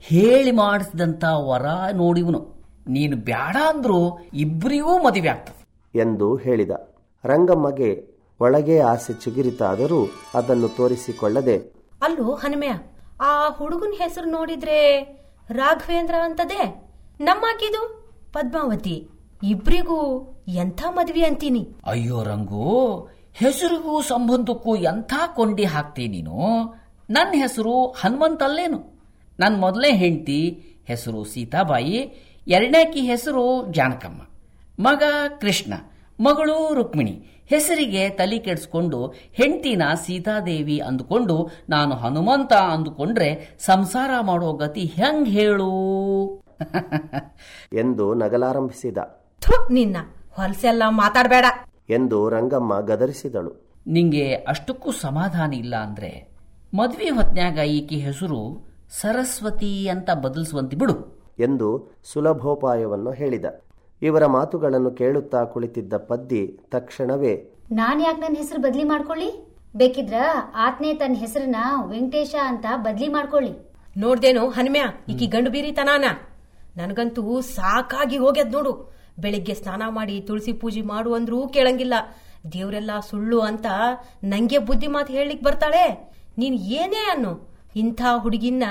ಹೇಳಿ 0.00 0.50
ಮಾಡಿಸಿದಂತ 0.50 1.24
ವರ 1.24 1.66
ನೋಡಿವನು. 1.92 2.40
ನೀನು 2.88 3.16
ಬ್ಯಾಡ 3.16 3.56
ಅಂದ್ರೂ 3.74 4.18
ಇಬ್ಬರಿಗೂ 4.34 4.98
ಮದುವೆ 4.98 5.28
ಆಗ್ತದೆ. 5.28 5.61
ಎಂದು 5.94 6.36
ಹೇಳಿದ. 6.36 6.70
ರಂಗಮ್ಮಗೆ 7.24 8.12
ಒಳಗೆ 8.40 8.80
ಆಸೆ 8.80 9.12
ಚಿಗುರಿತಾದರೂ 9.12 10.10
ಅದನ್ನು 10.34 10.68
ತೋರಿಸಿಕೊಳ್ಳದೆ 10.68 11.58
ಅಲ್ಲೋ 12.02 12.34
ಹನುಮಯ್ಯ 12.34 12.78
ಆ 13.20 13.48
ಹುಡುಗನ 13.48 13.92
ಹೆಸರು 14.02 14.30
ನೋಡಿದ್ರೆ 14.30 14.78
ರಾಘವೇಂದ್ರ 15.50 16.14
ಅಂತದೆ? 16.22 16.90
ನಮ್ಮಾಕಿದು? 17.20 17.82
ಪದ್ಮಾವತಿ 18.32 19.08
ಇಬ್ರಿಗೂ 19.42 20.00
ಎಂಥ 20.48 20.82
ಮದ್ವಿ 20.90 21.24
ಅಂತೀನಿ? 21.24 21.68
ಅಯ್ಯೋ 21.84 22.22
ರಂಗು 22.22 22.98
ಹೆಸರಿಗೂ 23.34 24.02
ಸಂಬಂಧಕ್ಕೂ 24.02 24.76
ಎಂಥ 24.76 25.12
ಕೊಂಡಿ 25.34 25.64
ಹಾಕ್ತಿ 25.64 26.08
ನೀನು? 26.08 26.38
ನನ್ನ 27.10 27.32
ಹೆಸರು 27.32 27.86
ಹನುಮಂತಲ್ಲೇನು 27.86 29.00
ನನ್ನ 29.40 29.60
ಮೊದಲನೇ 29.60 29.96
ಹೆಂಡತಿ 29.96 30.64
ಹೆಸರು 30.86 31.24
ಸೀತಾಬಾಯಿ 31.24 32.12
ಎರಡನೇಕಿ 32.48 33.00
ಹೆಸರು 33.00 33.72
ಜಾನಕಮ್ಮ. 33.72 34.20
ಮಗ 34.80 35.02
ಕೃಷ್ಣ 35.40 35.72
ಮಗಳು 36.20 36.74
ರುಕ್ಮಿಣಿ. 36.74 37.42
ಹೆಸರಿಗೆ 37.46 38.08
ತಲೆ 38.08 38.38
ಕೆಡಿಸ್ಕೊಂಡು 38.38 39.14
ಹೆಂಡತಿನ 39.32 39.82
ಸೀತಾದೇವಿ 39.94 40.80
ಅಂದುಕೊಂಡು 40.80 41.50
ನಾನು 41.68 41.94
ಹನುಮಂತ 41.94 42.52
ಅಂದುಕೊಂಡ್ರೆ 42.52 43.56
ಸಂಸಾರ 43.58 44.10
ಮಾಡೋ 44.20 44.52
ಗತಿ 44.52 44.80
ಹೆಂಗ್ 44.80 45.28
ಹೇಳು? 45.28 45.68
ಎಂದು 47.72 48.14
ನಗಲಾರಂಭಿಸಿದ. 48.14 48.98
ನಿನ್ನ 49.70 49.96
ಹೊಲಸೆಲ್ಲ 50.30 50.82
ಮಾತಾಡಬೇಡ. 50.88 51.44
ಎಂದು 51.90 52.28
ರಂಗಮ್ಮ 52.28 52.80
ಗದರಿಸಿದಳು. 52.80 53.80
ನಿಂಗೆ 53.86 54.34
ಅಷ್ಟಕ್ಕೂ 54.34 54.92
ಸಮಾಧಾನ 54.92 55.54
ಇಲ್ಲ 55.54 55.76
ಅಂದ್ರೆ 55.76 56.28
ಮದ್ವೆ 56.74 57.08
ಹೊತ್ನ್ಯಾಗ 57.08 57.58
ಈಕೆ 57.58 57.96
ಹೆಸರು 57.96 58.66
ಸರಸ್ವತಿ 59.00 59.88
ಅಂತ 59.88 60.10
ಬದಲಿಸುವಂತಿ 60.10 60.76
ಬಿಡು. 60.76 61.22
ಎಂದು 61.40 61.98
ಸುಲಭೋಪಾಯವನ್ನು 62.12 63.12
ಹೇಳಿದ. 63.12 63.44
ಇವರ 64.02 64.26
ಮಾತುಗಳನ್ನು 64.26 64.90
ಕೇಳುತ್ತಾ 64.90 65.44
ಕುಳಿತಿದ್ದ 65.44 65.94
ಪದ್ದಿ 65.94 66.58
ತಕ್ಷಣವೇ 66.70 67.52
ನಾನ್ 67.72 68.02
ಯಾಕೆ 68.02 68.20
ನನ್ನ 68.20 68.36
ಹೆಸರು 68.36 68.60
ಬದಲಿ 68.60 68.84
ಮಾಡ್ಕೊಳ್ಳಿ? 68.84 69.48
ಬೇಕಿದ್ರ 69.76 70.14
ಆತ್ನೇ 70.54 70.94
ತನ್ನ 70.94 71.14
ಹೆಸರನ್ನ 71.14 71.56
ವೆಂಕಟೇಶ 71.86 72.34
ಅಂತ 72.44 72.66
ಬದ್ಲಿ 72.76 73.08
ಮಾಡ್ಕೊಳ್ಳಿ. 73.08 73.52
ನೋಡ್ದೇನು 73.96 74.48
ಹನುಮ್ಯ 74.48 74.82
ಈಕಿ 75.08 75.26
ಗಂಡು 75.26 75.50
ಬೀರಿತನಾನ? 75.50 76.04
ನನಗಂತೂ 76.76 77.40
ಸಾಕಾಗಿ 77.40 78.16
ಹೋಗ್ಯದ್ 78.16 78.52
ನೋಡು. 78.52 78.92
ಬೆಳಿಗ್ಗೆ 79.18 79.54
ಸ್ನಾನ 79.54 79.82
ಮಾಡಿ 79.88 80.20
ತುಳಸಿ 80.20 80.52
ಪೂಜೆ 80.52 80.82
ಮಾಡು 80.82 81.14
ಅಂದ್ರೂ 81.14 81.48
ಕೇಳಂಗಿಲ್ಲ. 81.48 81.94
ದೇವ್ರೆಲ್ಲ 82.52 82.90
ಸುಳ್ಳು 83.10 83.40
ಅಂತ 83.40 83.66
ನಂಗೆ 84.24 84.58
ಬುದ್ಧಿ 84.58 84.86
ಮಾತು 84.86 85.12
ಹೇಳಲಿಕ್ಕೆ 85.12 85.44
ಬರ್ತಾಳೆ. 85.46 86.14
ನೀನ್ 86.38 86.54
ಏನೇ 86.54 87.10
ಅನ್ನು? 87.10 87.51
ಇಂಥ 87.76 88.02
ಹುಡುಗಿನ 88.18 88.62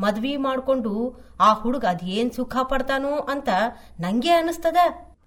ಮದ್ವಿ 0.00 0.36
ಮಾಡ್ಕೊಂಡು 0.36 1.14
ಆ 1.40 1.52
ಹುಡುಗ 1.52 1.84
ಅದೇನ್ 1.84 2.30
ಸುಖ 2.30 2.56
ಪಡ್ತಾನೋ 2.62 3.08
ಅಂತ 3.08 3.48
ನಂಗೆ 4.00 4.30
ಅನಿಸ್ತದ. 4.30 4.76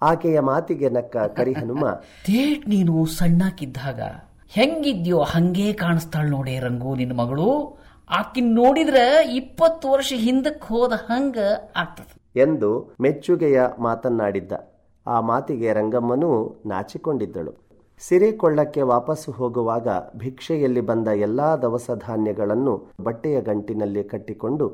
ಆಕೆಯ 0.02 0.40
ಮಾತಿಗೆ 0.40 0.90
ನಕ್ಕ 0.90 1.18
ಕರಿ 1.18 1.54
ಹನುಮ 1.54 1.90
ತೇಟ್ 2.26 2.70
ನೀನು 2.70 3.06
ಸಣ್ಣಕ್ಕಿದ್ದಾಗ 3.06 4.00
ಹೆಂಗಿದ್ಯೋ 4.50 5.24
ಹಂಗೇ 5.24 5.74
ಕಾಣಿಸ್ತಾಳ 5.74 6.28
ನೋಡಿ 6.28 6.60
ರಂಗು 6.60 6.96
ನಿನ್ನ 6.96 7.14
ಮಗಳು. 7.14 7.78
ಆಕಿನ್ 8.10 8.56
ನೋಡಿದ್ರ 8.56 8.96
ಇಪ್ಪತ್ತು 9.32 9.92
ವರ್ಷ 9.92 10.14
ಹಿಂದಕ್ಕೆ 10.16 10.68
ಹೋದ 10.68 10.92
ಹಂಗ 10.92 11.38
ಆಗ್ತದ. 11.76 12.40
ಎಂದು 12.40 12.96
ಮೆಚ್ಚುಗೆಯ 13.02 13.62
ಮಾತನ್ನಾಡಿದ್ದ. 13.80 14.52
ಆ 15.08 15.22
ಮಾತಿಗೆ 15.22 15.74
ರಂಗಮ್ಮನೂ 15.74 16.62
ನಾಚಿಕೊಂಡಿದ್ದಳು. 16.66 17.67
ಸಿರೆ 18.02 18.32
ಕೊಳ್ಳಕ್ಕೆ 18.32 18.82
ವಾಪಸ್ಸು 18.82 19.32
ಹೋಗುವಾಗ 19.32 19.88
ಭಿಕ್ಷೆಯಲ್ಲಿ 20.18 20.82
ಬಂದ 20.82 21.08
ಎಲ್ಲಾ 21.08 21.56
ದವಸ 21.56 21.92
ಧಾನ್ಯಗಳನ್ನು 22.08 22.74
ಬಟ್ಟೆಯ 23.02 23.42
ಗಂಟಿನಲ್ಲಿ 23.42 24.04
ಕಟ್ಟಿಕೊಂಡು 24.04 24.66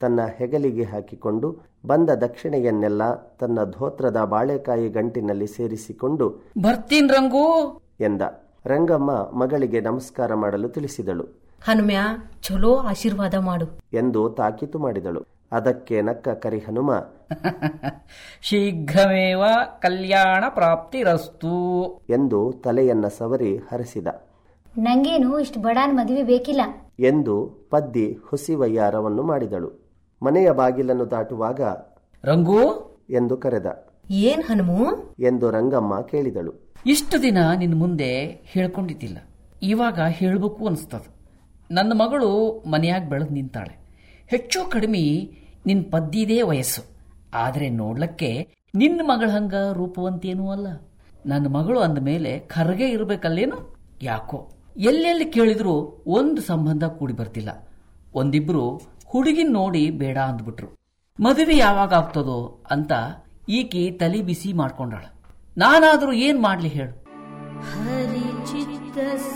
ತನ್ನ 0.00 0.20
ಹೆಗಲಿಗೆ 0.36 0.84
ಹಾಕಿಕೊಂಡು 0.84 1.48
ಬಂದ 1.86 2.10
ದಕ್ಷಿಣೆಯನ್ನೆಲ್ಲ 2.10 3.14
ತನ್ನ 3.14 3.64
ಧೋತ್ರದ 3.70 4.24
ಬಾಳೆಕಾಯಿ 4.24 4.88
ಗಂಟಿನಲ್ಲಿ 4.88 5.46
ಸೇರಿಸಿಕೊಂಡು 5.46 6.26
ಬರ್ತೀನ್ 6.58 7.10
ರಂಗು! 7.10 7.44
ಎಂದ. 8.00 8.22
ರಂಗಮ್ಮ 8.66 9.10
ಮಗಳಿಗೆ 9.32 9.80
ನಮಸ್ಕಾರ 9.80 10.34
ಮಾಡಲು 10.34 10.68
ತಿಳಿಸಿದಳು. 10.68 11.24
ಹನುಮ್ಯಾ 11.62 12.30
ಚಲೋ 12.42 12.76
ಆಶೀರ್ವಾದ 12.76 13.34
ಮಾಡು. 13.34 13.66
ಎಂದು 13.92 14.30
ತಾಕೀತು 14.30 14.78
ಮಾಡಿದಳು. 14.78 15.22
ಅದಕ್ಕೆ 15.52 16.02
ನಕ್ಕ 16.02 16.28
ಕರಿಹನುಮ 16.28 16.92
ಶೀಘ್ರಮೇವ 18.42 19.42
ಕಲ್ಯಾಣ 19.80 20.44
ಪ್ರಾಪ್ತಿ 20.48 21.02
ರಸ್ತು 21.02 21.94
ಎಂದು 22.10 22.52
ತಲೆಯನ್ನ 22.64 23.06
ಸವರಿ 23.18 23.56
ಹರಿಸಿದ. 23.56 24.06
ನಂಗೇನು 24.78 25.38
ಇಷ್ಟು 25.38 25.60
ಬಡಾನ್ 25.60 25.96
ಮದುವೆ 25.96 26.22
ಬೇಕಿಲ್ಲ. 26.22 26.60
ಎಂದು 27.00 27.68
ಪದ್ದಿ 27.70 28.18
ಹುಸಿ 28.24 28.54
ವಯ್ಯಾರವನ್ನು 28.54 29.22
ಮಾಡಿದಳು. 29.22 29.90
ಮನೆಯ 30.22 30.50
ಬಾಗಿಲನ್ನು 30.50 31.10
ದಾಟುವಾಗ 31.10 31.60
ರಂಗು? 32.24 32.92
ಎಂದು 33.10 33.36
ಕರೆದ. 33.36 33.86
ಏನ್ 34.10 34.42
ಹನುಮು? 34.42 35.14
ಎಂದು 35.20 35.50
ರಂಗಮ್ಮ 35.50 36.00
ಕೇಳಿದಳು. 36.00 36.72
ಇಷ್ಟು 36.86 37.22
ದಿನ 37.22 37.38
ನಿನ್ನ 37.56 37.78
ಮುಂದೆ 37.78 38.40
ಹೇಳ್ಕೊಂಡಿದ್ದಿಲ್ಲ. 38.44 39.18
ಇವಾಗ 39.62 40.00
ಹೇಳ್ಬೇಕು 40.06 40.66
ಅನಿಸ್ತದ. 40.66 41.02
ನನ್ನ 41.70 41.92
ಮಗಳು 41.92 42.62
ಮನೆಯಾಗ 42.70 43.08
ಬೆಳೆದು 43.08 43.34
ನಿಂತಾಳೆ. 43.34 43.82
ಹೆಚ್ಚು 44.28 44.70
ಕಡಿಮೆ 44.70 45.41
ನಿನ್ 45.66 45.92
ಪದ್ದಿದೇ 45.92 46.42
ವಯಸ್ಸು. 46.42 46.82
ಆದ್ರೆ 47.34 47.70
ನೋಡ್ಲಕ್ಕೆ 47.70 48.48
ನಿನ್ನ 48.74 49.00
ಮಗಳ 49.04 49.30
ಹಂಗ 49.30 49.54
ರೂಪವಂತೇನೂ 49.72 50.50
ಅಲ್ಲ. 50.50 50.66
ನನ್ನ 51.26 51.46
ಮಗಳು 51.46 51.80
ಅಂದ 51.80 51.98
ಮೇಲೆ 51.98 52.38
ಖರ್ಗೆ 52.38 52.88
ಇರಬೇಕಲ್ಲೇನು? 52.88 53.76
ಯಾಕೋ. 54.02 54.50
ಎಲ್ಲೆಲ್ಲಿ 54.76 55.24
ಕೇಳಿದ್ರು 55.24 56.04
ಒಂದು 56.06 56.42
ಸಂಬಂಧ 56.42 56.84
ಕೂಡಿ 56.84 57.12
ಬರ್ತಿಲ್ಲ. 57.12 57.68
ಒಂದಿಬ್ರು 58.14 58.80
ಹುಡುಗಿನ್ 59.06 59.52
ನೋಡಿ 59.52 59.90
ಬೇಡ 59.90 60.18
ಅಂದ್ಬಿಟ್ರು. 60.18 60.78
ಮದುವೆ 61.20 61.56
ಯಾವಾಗ 61.56 61.92
ಆಗ್ತದೋ 61.92 62.64
ಅಂತ 62.70 62.92
ಈಕಿ 63.48 63.90
ತಲೆ 63.90 64.22
ಬಿಸಿ 64.22 64.52
ಮಾಡ್ಕೊಂಡಾಳ. 64.52 65.04
ನಾನಾದ್ರೂ 65.58 66.12
ಏನ್ 66.12 66.42
ಮಾಡ್ಲಿ 66.42 66.68
ಹೇಳು. 66.68 67.02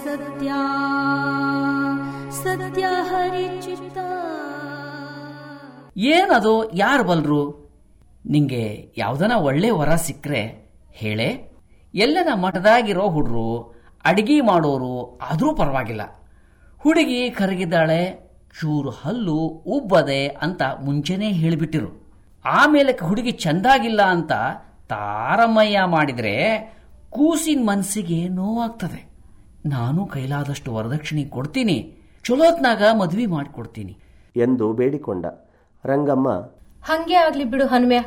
ಸತ್ಯ 0.04 0.52
ಸತ್ಯ 2.30 2.82
ಹರಿಚಿತ್ತ. 2.82 3.98
ಏನದು? 5.96 6.76
ಯಾರು 6.76 7.04
ಬಲ್ರು? 7.04 7.70
ನಿಂಗೆ 8.26 8.94
ಯಾವ್ದನ 8.96 9.32
ಒಳ್ಳೆ 9.32 9.70
ವರ 9.70 9.94
ಸಿಕ್ಕರೆ 9.94 10.70
ಹೇಳೆ. 10.92 11.52
ಎಲ್ಲನ 11.94 12.28
ಮಠದಾಗಿರೋ 12.34 13.08
ಹುಡ್ರು, 13.08 13.74
ಅಡಿಗೆ 14.04 14.40
ಮಾಡೋರು 14.40 15.18
ಆದರೂ 15.18 15.54
ಪರವಾಗಿಲ್ಲ. 15.54 16.28
ಹುಡುಗಿ 16.78 17.30
ಕರಗಿದ್ದಾಳೆ, 17.30 18.30
ಚೂರು 18.60 18.90
ಹಲ್ಲು 18.90 19.36
ಉಬ್ಬದೆ 19.66 20.26
ಅಂತ 20.26 20.62
ಮುಂಚೆನೇ 20.62 21.32
ಹೇಳಿಬಿಟ್ಟಿರು. 21.32 22.06
ಆಮೇಲೆ 22.44 23.04
ಹುಡುಗಿ 23.04 23.30
ಚಂದಾಗಿಲ್ಲ 23.30 24.02
ಅಂತ 24.02 24.32
ತಾರಮಯ್ಯ 24.88 25.80
ಮಾಡಿದ್ರೆ 25.86 26.34
ಕೂಸಿನ 27.10 27.60
ಮನಸ್ಸಿಗೆ 27.64 28.28
ನೋವಾಗ್ತದೆ. 28.28 29.10
ನಾನು 29.66 30.06
ಕೈಲಾದಷ್ಟು 30.06 30.74
ವರದಕ್ಷಿಣೆ 30.74 31.24
ಕೊಡ್ತೀನಿ, 31.24 31.92
ಚಲೋತ್ನಾಗ 32.24 32.82
ಮದ್ವಿ 32.98 33.26
ಮಾಡಿಕೊಡ್ತೀನಿ. 33.26 33.98
ಎಂದು 34.36 34.72
ಬೇಡಿಕೊಂಡ. 34.72 35.26
ರಂಗಮ್ಮ. 35.84 36.30
ಹಂಗೆ 36.84 37.14
ಆಗ್ಲಿ 37.14 37.44
ಬಿಡು 37.44 37.66
ಹನುಮ್ಯ. 37.66 38.02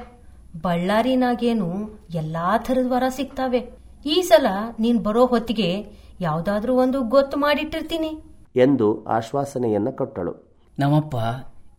ಬಳ್ಳಾರಿನಾಗೇನು 0.62 2.00
ಎಲ್ಲಾ 2.14 2.58
ಥರದ 2.58 2.92
ವರ 2.92 3.04
ಸಿಗ್ತಾವೆ. 3.10 3.72
ಈ 4.06 4.22
ಸಲ 4.22 4.48
ನೀನ್ 4.80 5.04
ಬರೋ 5.04 5.26
ಹೊತ್ತಿಗೆ 5.26 5.86
ಯಾವ್ದಾದ್ರೂ 6.22 6.76
ಒಂದು 6.76 7.02
ಗೊತ್ತು 7.02 7.38
ಮಾಡಿಟ್ಟಿರ್ತೀನಿ. 7.38 8.24
ಎಂದು 8.56 9.06
ಆಶ್ವಾಸನೆಯನ್ನ 9.06 9.90
ಕೊಟ್ಟಳು. 9.90 10.54
ನಮ್ಮಪ್ಪ 10.80 11.16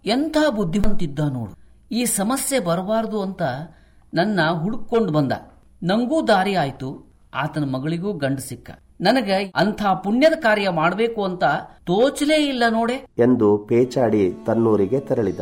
ಎಂಥ 0.07 0.37
ಬುದ್ಧಿವಂತಿದ್ದ 0.51 1.19
ನೋಡು. 1.19 1.53
ಈ 1.93 2.05
ಸಮಸ್ಯೆ 2.05 2.59
ಬರಬಾರದು 2.59 3.23
ಅಂತ 3.23 3.43
ನನ್ನ 4.15 4.41
ಹುಡುಕೊಂಡು 4.53 5.13
ಬಂದ. 5.13 5.33
ನಂಗೂ 5.83 6.27
ದಾರಿ 6.27 6.55
ಆಯ್ತು. 6.55 7.11
ಆತನ 7.35 7.65
ಮಗಳಿಗೂ 7.65 8.13
ಗಂಡು 8.13 8.41
ಸಿಕ್ಕ. 8.41 8.71
ನನಗೆ 9.01 9.53
ಅಂಥ 9.57 9.83
ಪುಣ್ಯದ 10.05 10.33
ಕಾರ್ಯ 10.33 10.69
ಮಾಡಬೇಕು 10.69 11.25
ಅಂತ 11.25 11.45
ತೋಚಲೇ 11.87 12.49
ಇಲ್ಲ 12.49 12.63
ನೋಡೆ. 12.71 13.07
ಎಂದು 13.19 13.59
ಪೇಚಾಡಿ 13.59 14.33
ತನ್ನೂರಿಗೆ 14.47 15.01
ತೆರಳಿದ. 15.01 15.41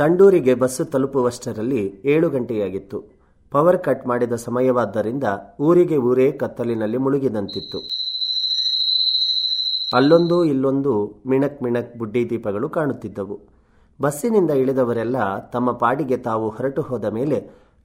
ಸಂಡೂರಿಗೆ 0.00 0.54
ಬಸ್ಸು 0.54 0.84
ತಲುಪುವಷ್ಟರಲ್ಲಿ 0.84 1.80
ಏಳು 2.04 2.30
ಗಂಟೆಯಾಗಿತ್ತು. 2.30 2.98
ಪವರ್ 3.50 3.78
ಕಟ್ 3.78 4.06
ಮಾಡಿದ 4.06 4.32
ಸಮಯವಾದ್ದರಿಂದ 4.32 5.24
ಊರಿಗೆ 5.60 5.96
ಊರೇ 5.96 6.32
ಕತ್ತಲಿನಲ್ಲಿ 6.32 6.96
ಮುಳುಗಿದಂತಿತ್ತು. 6.96 7.78
ಅಲ್ಲೊಂದು 9.94 10.44
ಇಲ್ಲೊಂದು 10.44 10.92
ಮಿಣಕ್ 11.26 11.62
ಮಿಣಕ್ 11.62 11.98
ಬುಡ್ಡಿ 11.98 12.30
ದೀಪಗಳು 12.30 12.68
ಕಾಣುತ್ತಿದ್ದವು. 12.68 13.36
ಬಸ್ಸಿನಿಂದ 14.00 14.50
ಇಳಿದವರೆಲ್ಲ 14.50 15.38
ತಮ್ಮ 15.38 15.70
ಪಾಡಿಗೆ 15.72 16.16
ತಾವು 16.16 16.48
ಹೊರಟು 16.48 16.82
ಹೋದ 16.82 17.04
ಮೇಲೆ 17.04 17.38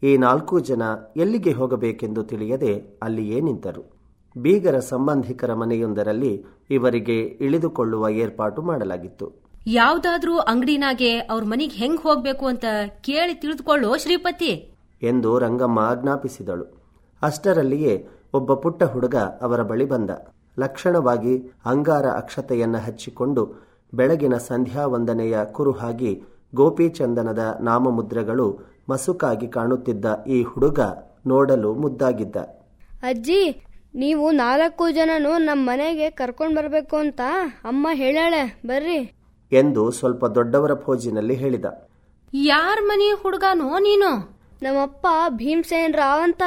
ಈ 0.03 0.17
ನಾಲ್ಕು 0.17 0.60
ಜನ 0.60 0.84
ಎಲ್ಲಿಗೆ 1.17 1.51
ಹೋಗಬೇಕೆಂದು 1.51 2.24
ತಿಳಿಯದೆ 2.24 3.00
ಅಲ್ಲಿಯೇ 3.03 3.39
ನಿಂತರು. 3.41 3.84
ಬೀಗರ 4.38 4.79
ಸಂಬಂಧಿಕರ 4.79 5.53
ಮನೆಯೊಂದರಲ್ಲಿ 5.53 6.45
ಇವರಿಗೆ 6.69 7.19
ಇಳಿದುಕೊಳ್ಳುವ 7.22 8.10
ಏರ್ಪಾಟು 8.10 8.62
ಮಾಡಲಾಗಿತ್ತು. 8.62 9.45
ಯಾವ್ದಾದ್ರೂ 9.67 10.38
ಅಂಗಡಿನಾಗೆ 10.38 11.19
ಅವ್ರ 11.19 11.43
ಮನೆಗೆ 11.43 11.75
ಹೆಂಗ್ 11.75 12.01
ಹೋಗ್ಬೇಕು 12.01 12.45
ಅಂತ 12.45 12.65
ಕೇಳಿ 13.01 13.34
ತಿಳಿದುಕೊಳ್ಳೋ 13.34 13.98
ಶ್ರೀಪತಿ. 13.98 14.75
ಎಂದು 15.01 15.39
ರಂಗಮ್ಮ 15.39 15.79
ಆಜ್ಞಾಪಿಸಿದಳು. 15.79 16.84
ಅಷ್ಟರಲ್ಲಿಯೇ 17.22 18.07
ಒಬ್ಬ 18.34 18.53
ಪುಟ್ಟ 18.53 18.84
ಹುಡುಗ 18.84 19.15
ಅವರ 19.15 19.62
ಬಳಿ 19.62 19.86
ಬಂದ. 19.86 20.10
ಲಕ್ಷಣವಾಗಿ 20.60 21.51
ಅಂಗಾರ 21.65 22.05
ಅಕ್ಷತೆಯನ್ನ 22.05 22.77
ಹಚ್ಚಿಕೊಂಡು 22.77 23.55
ಬೆಳಗಿನ 23.93 24.38
ಸಂಧ್ಯಾ 24.38 24.86
ವಂದನೆಯ 24.86 25.38
ಕುರುಹಾಗಿ 25.51 26.24
ಗೋಪಿಚಂದನದ 26.55 27.57
ನಾಮಮುದ್ರೆಗಳು 27.62 28.60
ಮಸುಕಾಗಿ 28.89 29.48
ಕಾಣುತ್ತಿದ್ದ 29.48 30.05
ಈ 30.27 30.43
ಹುಡುಗ 30.43 30.79
ನೋಡಲು 31.27 31.74
ಮುದ್ದಾಗಿದ್ದ. 31.74 32.36
ಅಜ್ಜಿ 33.03 33.65
ನೀವು 33.95 34.31
ನಾಲ್ಕು 34.31 34.89
ಜನನು 34.89 35.38
ನಮ್ಮ 35.38 35.69
ಮನೆಗೆ 35.69 36.10
ಕರ್ಕೊಂಡು 36.10 36.55
ಬರಬೇಕು 36.55 36.95
ಅಂತ 36.95 37.22
ಅಮ್ಮ 37.63 37.88
ಹೇಳಾಳೆ 37.93 38.62
ಬರ್ರಿ. 38.65 39.25
ಎಂದು 39.52 39.92
ಸ್ವಲ್ಪ 39.92 40.25
ದೊಡ್ಡವರ 40.25 40.74
ಫೋಜಿನಲ್ಲಿ 40.74 41.36
ಹೇಳಿದ. 41.36 41.66
ಯಾರ 42.34 42.78
ಮನಿ 42.84 43.12
ಹುಡುಗನೋ 43.12 43.80
ನೀನು? 43.80 44.40
ನಮ್ಮಪ್ಪ 44.62 45.08
ಭೀಮಸೇನ್ 45.30 45.94
ರಾವ್ 45.94 46.22
ಅಂತ. 46.22 46.44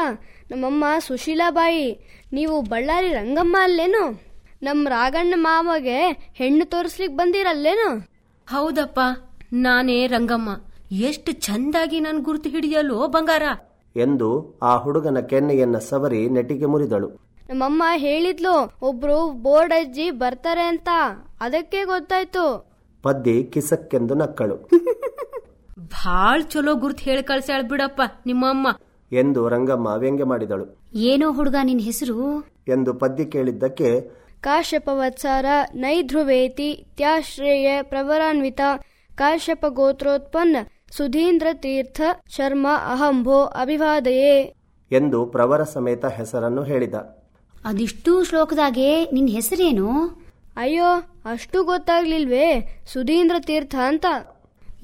ನಮ್ಮಮ್ಮ 0.50 0.85
ಸುಶೀಲಾಬಾಯಿ 0.99 1.99
ನೀವು 2.32 2.63
ಬಳ್ಳಾರಿ 2.63 3.08
ರಂಗಮ್ಮ 3.08 3.56
ಅಲ್ಲೇನು? 3.61 4.23
ನಮ್ಮ 4.63 4.89
ರಾಗಣ್ಣ 4.89 5.34
ಮಾಮಗೆ 5.37 6.30
ಹೆಣ್ಣು 6.34 6.71
ತೋರಿಸ್ಲಿಕ್ 6.71 7.17
ಬಂದಿರಲ್ಲೇನು? 7.17 8.08
ಹೌದಪ್ಪ 8.47 9.00
ನಾನೇ 9.52 10.06
ರಂಗಮ್ಮ. 10.06 10.49
ಎಷ್ಟು 10.93 11.32
ಚಂದಾಗಿ 11.32 12.00
ನನ್ನ 12.00 12.23
ಗುರುತು 12.23 12.49
ಹಿಡಿಯಲೋ 12.49 13.08
ಬಂಗಾರ. 13.08 13.43
ಎಂದು 13.97 14.58
ಆ 14.63 14.76
ಹುಡುಗನ 14.76 15.21
ಕೆನ್ನೆಯನ್ನ 15.21 15.78
ಸವರಿ 15.78 16.28
ನಟಿಗೆ 16.28 16.67
ಮುರಿದಳು. 16.67 17.08
ನಮ್ಮಮ್ಮ 17.49 17.82
ಹೇಳಿದ್ಲು 17.97 18.73
ಒಬ್ರು 18.82 19.30
ಬೋರ್ಡ್ 19.32 19.75
ಅಜ್ಜಿ 19.75 20.11
ಬರ್ತಾರೆ 20.11 20.63
ಅಂತ. 20.63 20.89
ಅದಕ್ಕೆ 21.41 21.84
ಗೊತ್ತಾಯ್ತು. 21.84 22.68
ಪದ್ದಿ 23.02 23.45
ಕಿಸಕ್ಕೆಂದು 23.45 24.15
ನಕ್ಕಳು. 24.15 24.56
ಭಾಳ್ 25.78 26.45
ಚಲೋ 26.45 26.75
ಗುರ್ತ್ 26.75 27.00
ಹೇಳಿ 27.00 27.23
ಕಳ್ಸ್ಯಾಳ 27.23 27.63
ಬಿಡಪ್ಪ 27.69 28.02
ನಿಮ್ಮಮ್ಮ. 28.26 28.78
ಎಂದು 29.13 29.49
ರಂಗಮ್ಮ 29.49 29.87
ವ್ಯಂಗ್ಯ 29.87 30.25
ಮಾಡಿದಳು. 30.25 30.76
ಏನೋ 30.95 31.32
ಹುಡುಗ 31.32 31.54
ನಿನ್ 31.63 31.80
ಹೆಸರು? 31.80 32.41
ಎಂದು 32.69 32.95
ಪದ್ಯ 32.95 33.25
ಕೇಳಿದ್ದಕ್ಕೆ 33.25 34.00
ಕಾಶ್ಯಪವತ್ಸಾರ 34.41 35.47
ನೈಧ್ರುವೇತಿ 35.75 36.87
ತ್ಯಾಶ್ರೇಯ 36.97 37.82
ಪ್ರವರಾನ್ವಿತ 37.82 38.61
ಕಾಶ್ಯಪ 39.15 39.65
ಗೋತ್ರೋತ್ಪನ್ನ 39.69 40.56
ಸುಧೀಂದ್ರ 40.91 41.47
ತೀರ್ಥ 41.52 42.00
ಶರ್ಮ 42.28 42.67
ಅಹಂಭೋ 42.93 43.43
ಅಭಿವಾದಯೇ 43.45 44.54
ಎಂದು 44.93 45.26
ಪ್ರವರ 45.26 45.63
ಸಮೇತ 45.63 46.04
ಹೆಸರನ್ನು 46.04 46.63
ಹೇಳಿದ. 46.63 46.95
ಅದಿಷ್ಟು 47.65 48.25
ಶ್ಲೋಕದಾಗೆ 48.25 49.04
ನಿನ್ 49.04 49.28
ಹೆಸರೇನು? 49.28 49.89
ಅಯ್ಯೋ 50.58 50.84
ಅಷ್ಟು 51.25 51.64
ಗೊತ್ತಾಗ್ಲಿಲ್ವೇ? 51.64 52.47
ಸುಧೀಂದ್ರ 52.92 53.34
ತೀರ್ಥ 53.38 53.75
ಅಂತ. 53.75 54.06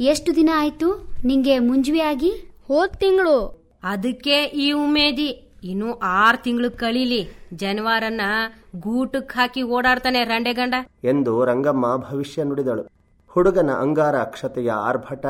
ಎಷ್ಟು 0.00 0.36
ದಿನ 0.36 0.50
ಆಯ್ತು? 0.54 1.08
ನಿಂಗೆ 1.24 1.58
ಮುಂಜ್ವಿ 1.58 2.00
ಆಗಿ? 2.00 2.30
ಹೋದ್ 2.68 2.96
ತಿಂಗಳು. 2.96 3.64
ಅದಕ್ಕೆ 3.82 4.44
ಈ 4.44 4.72
ಉಮೇದಿ 4.72 5.52
ಇನ್ನು 5.64 5.98
ಆರ್ 5.98 6.38
ತಿಂಗಳು 6.44 6.70
ಕಳೀಲಿ 6.70 7.28
ಜನವಾರನ್ನ 7.54 8.20
ಗೂಟಕ್ 8.80 9.32
ಹಾಕಿ 9.32 9.62
ಓಡಾಡ್ತಾನೆ 9.62 10.24
ರಂಡೆಗಂಡ 10.24 10.74
ಎಂದು 11.04 11.44
ರಂಗಮ್ಮ 11.44 11.96
ಭವಿಷ್ಯ 11.96 12.44
ನುಡಿದಳು. 12.44 12.88
ಹುಡುಗನ 13.28 13.70
ಅಂಗಾರ 13.70 14.16
ಅಕ್ಷತೆಯ 14.16 14.70
ಆರ್ಭಟ 14.70 15.26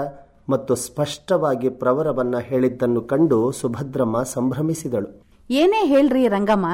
ಮತ್ತು 0.49 0.75
ಸ್ಪಷ್ಟವಾಗಿ 0.75 1.69
ಪ್ರವರವನ್ನ 1.69 2.39
ಹೇಳಿದ್ದನ್ನು 2.39 3.01
ಕಂಡು 3.01 3.53
ಸುಭದ್ರಮ್ಮ 3.53 4.23
ಸಂಭ್ರಮಿಸಿದಳು. 4.23 5.23
ಏನೇ 5.51 5.87
ಹೇಳ್ರಿ 5.87 6.29
ರಂಗಮ್ಮ 6.29 6.67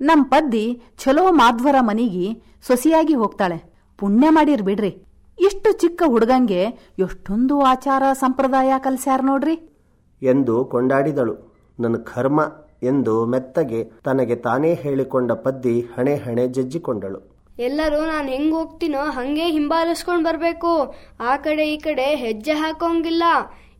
ನಮ್ 0.00 0.24
ಪದ್ದಿ 0.24 0.82
ಛಲೋ 0.98 1.32
ಮಾಧ್ವರ 1.32 1.76
ಮನಿಗಿ 1.80 2.42
ಸೊಸಿಯಾಗಿ 2.66 3.14
ಹೋಗ್ತಾಳೆ. 3.14 3.72
ಪುಣ್ಯ 3.98 4.28
ಮಾಡಿರ್ 4.30 4.62
ಬಿಡ್ರಿ. 4.62 5.02
ಇಷ್ಟು 5.40 5.72
ಚಿಕ್ಕ 5.72 6.02
ಹುಡುಗಂಗೆ 6.06 6.62
ಎಷ್ಟೊಂದು 6.98 7.60
ಆಚಾರ 7.60 8.02
ಸಂಪ್ರದಾಯ 8.12 8.72
ಕಲ್ಸ್ಯಾರ 8.78 9.20
ನೋಡ್ರಿ. 9.24 9.78
ಎಂದು 10.22 10.64
ಕೊಂಡಾಡಿದಳು. 10.64 11.34
ನನ್ನ 11.80 11.96
ಕರ್ಮ 11.96 12.40
ಎಂದು 12.82 13.26
ಮೆತ್ತಗೆ 13.26 13.84
ತನಗೆ 14.04 14.36
ತಾನೇ 14.36 14.74
ಹೇಳಿಕೊಂಡ 14.74 15.32
ಪದ್ದಿ 15.32 15.80
ಹಣೆ 15.80 16.16
ಹಣೆ 16.16 16.48
ಜಜ್ಜಿಕೊಂಡಳು. 16.48 17.38
ಎಲ್ಲರೂ 17.58 18.04
ನಾನು 18.04 18.28
ಹೆಂಗ್ 18.28 18.54
ಹೋಗ್ತೀನೋ 18.54 19.00
ಹಂಗೆ 19.00 19.46
ಹಿಂಬಾಲಿಸ್ಕೊಂಡ್ 19.46 20.24
ಬರ್ಬೇಕು. 20.24 20.94
ಆ 21.20 21.36
ಕಡೆ 21.36 21.68
ಈ 21.68 21.78
ಕಡೆ 21.78 22.14
ಹೆಜ್ಜೆ 22.14 22.52
ಹಾಕೋಂಗಿಲ್ಲ. 22.52 23.22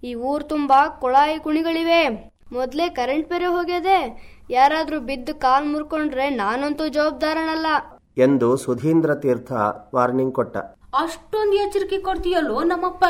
ಈ 0.04 0.14
ಊರ್ 0.14 0.48
ತುಂಬಾ 0.48 0.88
ಕೊಳಾಯಿ 0.88 1.38
ಕುಣಿಗಳಿವೆ. 1.38 2.33
ಮೊದ್ಲೇ 2.52 2.88
ಕರೆಂಟ್ 2.88 3.28
ಬೇರೆ 3.28 3.46
ಹೋಗ್ಯದೆ. 3.46 4.28
ಯಾರಾದ್ರೂ 4.50 5.00
ಬಿದ್ದು 5.00 5.34
ಕಾಲ್ 5.34 5.68
ಮುರ್ಕೊಂಡ್ರೆ 5.68 6.30
ನಾನಂತೂ 6.30 6.88
ಜವಾಬ್ದಾರನಲ್ಲ. 6.88 7.66
ಎಂದು 8.18 8.56
ಸುಧೀಂದ್ರ 8.56 9.14
ತೀರ್ಥ 9.14 9.52
ವಾರ್ನಿಂಗ್ 9.94 10.34
ಕೊಟ್ಟ. 10.34 10.56
ಅಷ್ಟೊಂದು 10.98 11.52
ಎಚ್ಚರಿಕೆ 11.52 11.98
ಕೊಡ್ತೀಯಲ್ಲೋ 11.98 12.62
ನಮ್ಮಪ್ಪ? 12.62 13.04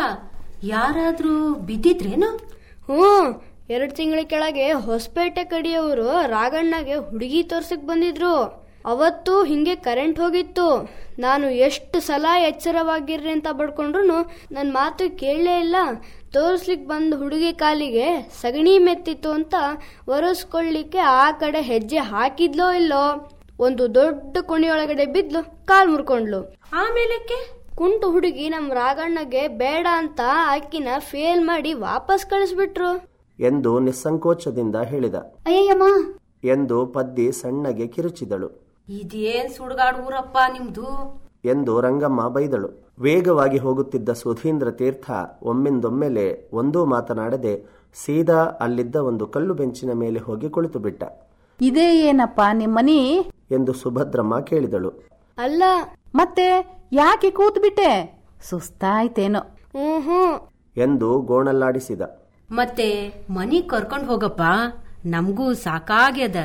ಯಾರಾದ್ರೂ 0.62 1.54
ಬಿದ್ದಿದ್ರೇನು? 1.54 2.36
ಹ್ಞೂ 2.84 3.42
ಎರಡು 3.70 3.94
ತಿಂಗಳ 3.94 4.18
ಕೆಳಗೆ 4.24 4.72
ಹೊಸಪೇಟೆ 4.72 5.44
ಕಡಿಯವರು 5.44 6.26
ರಾಗಣ್ಣಗೆ 6.26 6.94
ಹುಡುಗಿ 6.94 7.42
ತೋರ್ಸಕ್ 7.42 7.86
ಬಂದಿದ್ರು. 7.86 8.67
ಅವತ್ತು 8.92 9.44
ಹಿಂಗೆ 9.44 9.74
ಕರೆಂಟ್ 9.74 10.20
ಹೋಗಿತ್ತು. 10.20 10.66
ನಾನು 11.18 11.46
ಎಷ್ಟು 11.50 12.00
ಸಲ 12.00 12.26
ಎಚ್ಚರವಾಗಿರ್ರಿ 12.40 13.30
ಅಂತ 13.30 13.46
ಬಡ್ಕೊಂಡ್ರು 13.52 14.02
ನನ್ನ 14.52 14.72
ಮಾತು 14.72 15.18
ಕೇಳಲೇ 15.18 15.60
ಇಲ್ಲ. 15.60 15.76
ತೋರಿಸ್ಲಿಕ್ಕೆ 16.32 16.88
ಬಂದ 16.88 17.14
ಹುಡುಗಿ 17.14 17.52
ಕಾಲಿಗೆ 17.52 18.30
ಸಗಣಿ 18.40 18.78
ಮೆತ್ತಿತ್ತು 18.78 19.30
ಅಂತ 19.30 19.54
ಒರೆಸ್ಕೊಳ್ಳಿಕ್ಕೆ 20.08 20.98
ಆ 20.98 21.30
ಕಡೆ 21.30 21.60
ಹೆಜ್ಜೆ 21.60 21.96
ಹಾಕಿದ್ಲೋ 21.96 22.72
ಇಲ್ಲೋ. 22.72 23.30
ಒಂದು 23.58 23.94
ದೊಡ್ಡ 23.94 24.36
ಕುಣಿಯೊಳಗಡೆ 24.40 25.06
ಬಿದ್ಲು 25.06 25.66
ಕಾಲ್ 25.66 25.90
ಮುರ್ಕೊಂಡ್ಲು. 25.90 26.54
ಆಮೇಲಕ್ಕೆ 26.72 27.58
ಕುಂಟು 27.76 28.10
ಹುಡುಗಿ 28.10 28.48
ನಮ್ಮ 28.48 28.72
ರಾಗಣ್ಣಗೆ 28.72 29.48
ಬೇಡ 29.48 29.86
ಅಂತ 29.92 30.20
ಆಕಿನ 30.46 30.88
ಫೇಲ್ 30.98 31.44
ಮಾಡಿ 31.44 31.72
ವಾಪಸ್ 31.72 32.26
ಕಳಿಸ್ಬಿಟ್ರು. 32.26 32.90
ಎಂದು 33.40 33.78
ನಿಸ್ಸಂಕೋಚದಿಂದ 33.78 34.76
ಹೇಳಿದ. 34.76 35.14
ಅಯ್ಯಮ್ಮ 35.46 36.14
ಎಂದು 36.44 36.86
ಪದ್ದಿ 36.86 37.32
ಸಣ್ಣಗೆ 37.32 37.86
ಕಿರುಚಿದಳು. 37.86 38.57
ಇದೇನ್ 38.88 39.50
ಸುಡ್ಗಾಡ್ 39.50 40.06
ಊರಪ್ಪ 40.06 40.38
ನಿಮ್ದು? 40.52 41.20
ಎಂದು 41.44 41.80
ರಂಗಮ್ಮ 41.80 42.28
ಬೈದಳು. 42.28 42.92
ವೇಗವಾಗಿ 42.98 43.58
ಹೋಗುತ್ತಿದ್ದ 43.58 44.12
ಸುಧೀಂದ್ರ 44.12 44.70
ತೀರ್ಥ 44.70 45.10
ಒಮ್ಮಿಂದೊಮ್ಮೆಲೆ 45.42 46.50
ಒಂದೂ 46.52 46.84
ಮಾತನಾಡದೆ 46.84 47.66
ಸೀದಾ 47.94 48.36
ಅಲ್ಲಿದ್ದ 48.36 48.96
ಒಂದು 48.96 49.26
ಕಲ್ಲು 49.26 49.54
ಬೆಂಚಿನ 49.54 49.92
ಮೇಲೆ 49.92 50.20
ಹೋಗಿ 50.20 50.48
ಕುಳಿತು 50.48 50.78
ಬಿಟ್ಟ 50.78 51.02
ಇದೇ 51.60 52.08
ಏನಪ್ಪ 52.08 52.40
ನಿಮ್ಮನಿ? 52.52 53.30
ಎಂದು 53.50 53.72
ಸುಭದ್ರಮ್ಮ 53.72 54.40
ಕೇಳಿದಳು. 54.40 54.92
ಅಲ್ಲ 55.38 55.62
ಮತ್ತೆ 56.14 56.46
ಯಾಕೆ 56.92 57.30
ಕೂತ್ 57.30 57.58
ಬಿಟ್ಟೆ 57.58 58.22
ಸುಸ್ತಾಯ್ತೇನೋ 58.42 59.40
ಎಂದು 60.76 61.18
ಗೋಣಲ್ಲಾಡಿಸಿದ. 61.20 62.02
ಮತ್ತೆ 62.50 63.14
ಮನಿ 63.30 63.62
ಕರ್ಕೊಂಡ್ 63.62 64.06
ಹೋಗಪ್ಪ? 64.06 64.42
ನಮಗೂ 65.04 65.52
ಸಾಕಾಗ್ಯದ. 65.52 66.36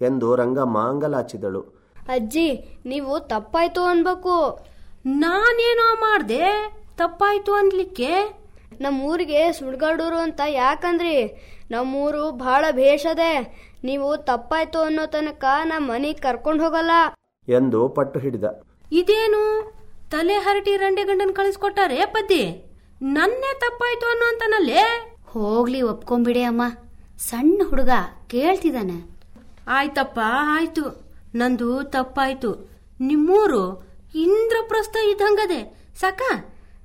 ಎಂದು 0.00 0.36
ರಂಗಮ್ಮ 0.36 0.78
ಅಂಗಲಾಚಿದಳು. 0.78 1.77
ಅಜ್ಜಿ 2.08 2.78
ನೀವು 2.86 3.20
ತಪ್ಪಾಯ್ತು 3.20 3.84
ಅನ್ಬೇಕು. 3.84 4.66
ನಾನೇನೋ 5.06 5.94
ಮಾಡ್ದೆ? 5.94 6.72
ತಪ್ಪಾಯ್ತು 6.96 7.54
ಅನ್ಲಿಕ್ಕೆ? 7.54 8.38
ನಮ್ಮೂರಿಗೆ 8.80 9.52
ಸುಡ್ಗಾಡೂರು 9.52 10.16
ಅಂತ 10.16 10.40
ಯಾಕಂದ್ರಿ? 10.48 11.26
ನಮ್ಮೂರು 11.70 12.30
ಬಹಳ 12.30 12.64
ಭೇಷದೆ 12.72 13.62
ನೀವು 13.84 14.16
ತಪ್ಪಾಯ್ತು 14.16 14.78
ಅನ್ನೋ 14.78 15.06
ತನಕ 15.06 15.44
ನಮ್ಮ 15.64 15.92
ಮನೆಗೆ 15.92 16.18
ಕರ್ಕೊಂಡು 16.18 16.64
ಹೋಗಲ್ಲ. 16.64 16.90
ಎಂದು 17.48 17.88
ಪಟ್ಟು 17.88 18.20
ಹಿಡಿದ. 18.20 18.44
ಇದೇನು? 18.92 19.72
ತಲೆ 20.10 20.34
ಹರಟಿ 20.34 20.76
ರಂಡೆ 20.76 21.04
ಗಂಡನ್ 21.04 21.34
ಕಳಿಸ್ಕೊಟ್ಟಾರೆ 21.34 22.04
ಪದ್ದಿ 22.06 22.72
ನನ್ನೇ 23.02 23.54
ತಪ್ಪಾಯ್ತು 23.54 24.10
ಅನ್ನೋ 24.10 24.26
ಅಂತನಲ್ಲೇ? 24.26 25.14
ಹೋಗ್ಲಿ 25.26 25.82
ಒಪ್ಕೊಂಬಿಡಿ 25.82 26.42
ಅಮ್ಮ. 26.42 26.62
ಸಣ್ಣ 27.18 27.62
ಹುಡುಗ 27.66 27.90
ಕೇಳ್ತಿದ್ದಾನೆ 28.28 29.18
ಆಯ್ತಪ್ಪ 29.68 30.20
ಆಯ್ತು. 30.24 31.07
ನಂದು 31.34 31.82
ತಪ್ಪಾಯ್ತು. 31.82 32.70
ನಿಮ್ಮೂರು 33.00 33.88
ಇಂದ್ರಪ್ರಸ್ಥ 34.14 34.96
ಇದ್ದಂಗದೆ. 35.12 35.78
ಸಾಕ? 36.00 36.20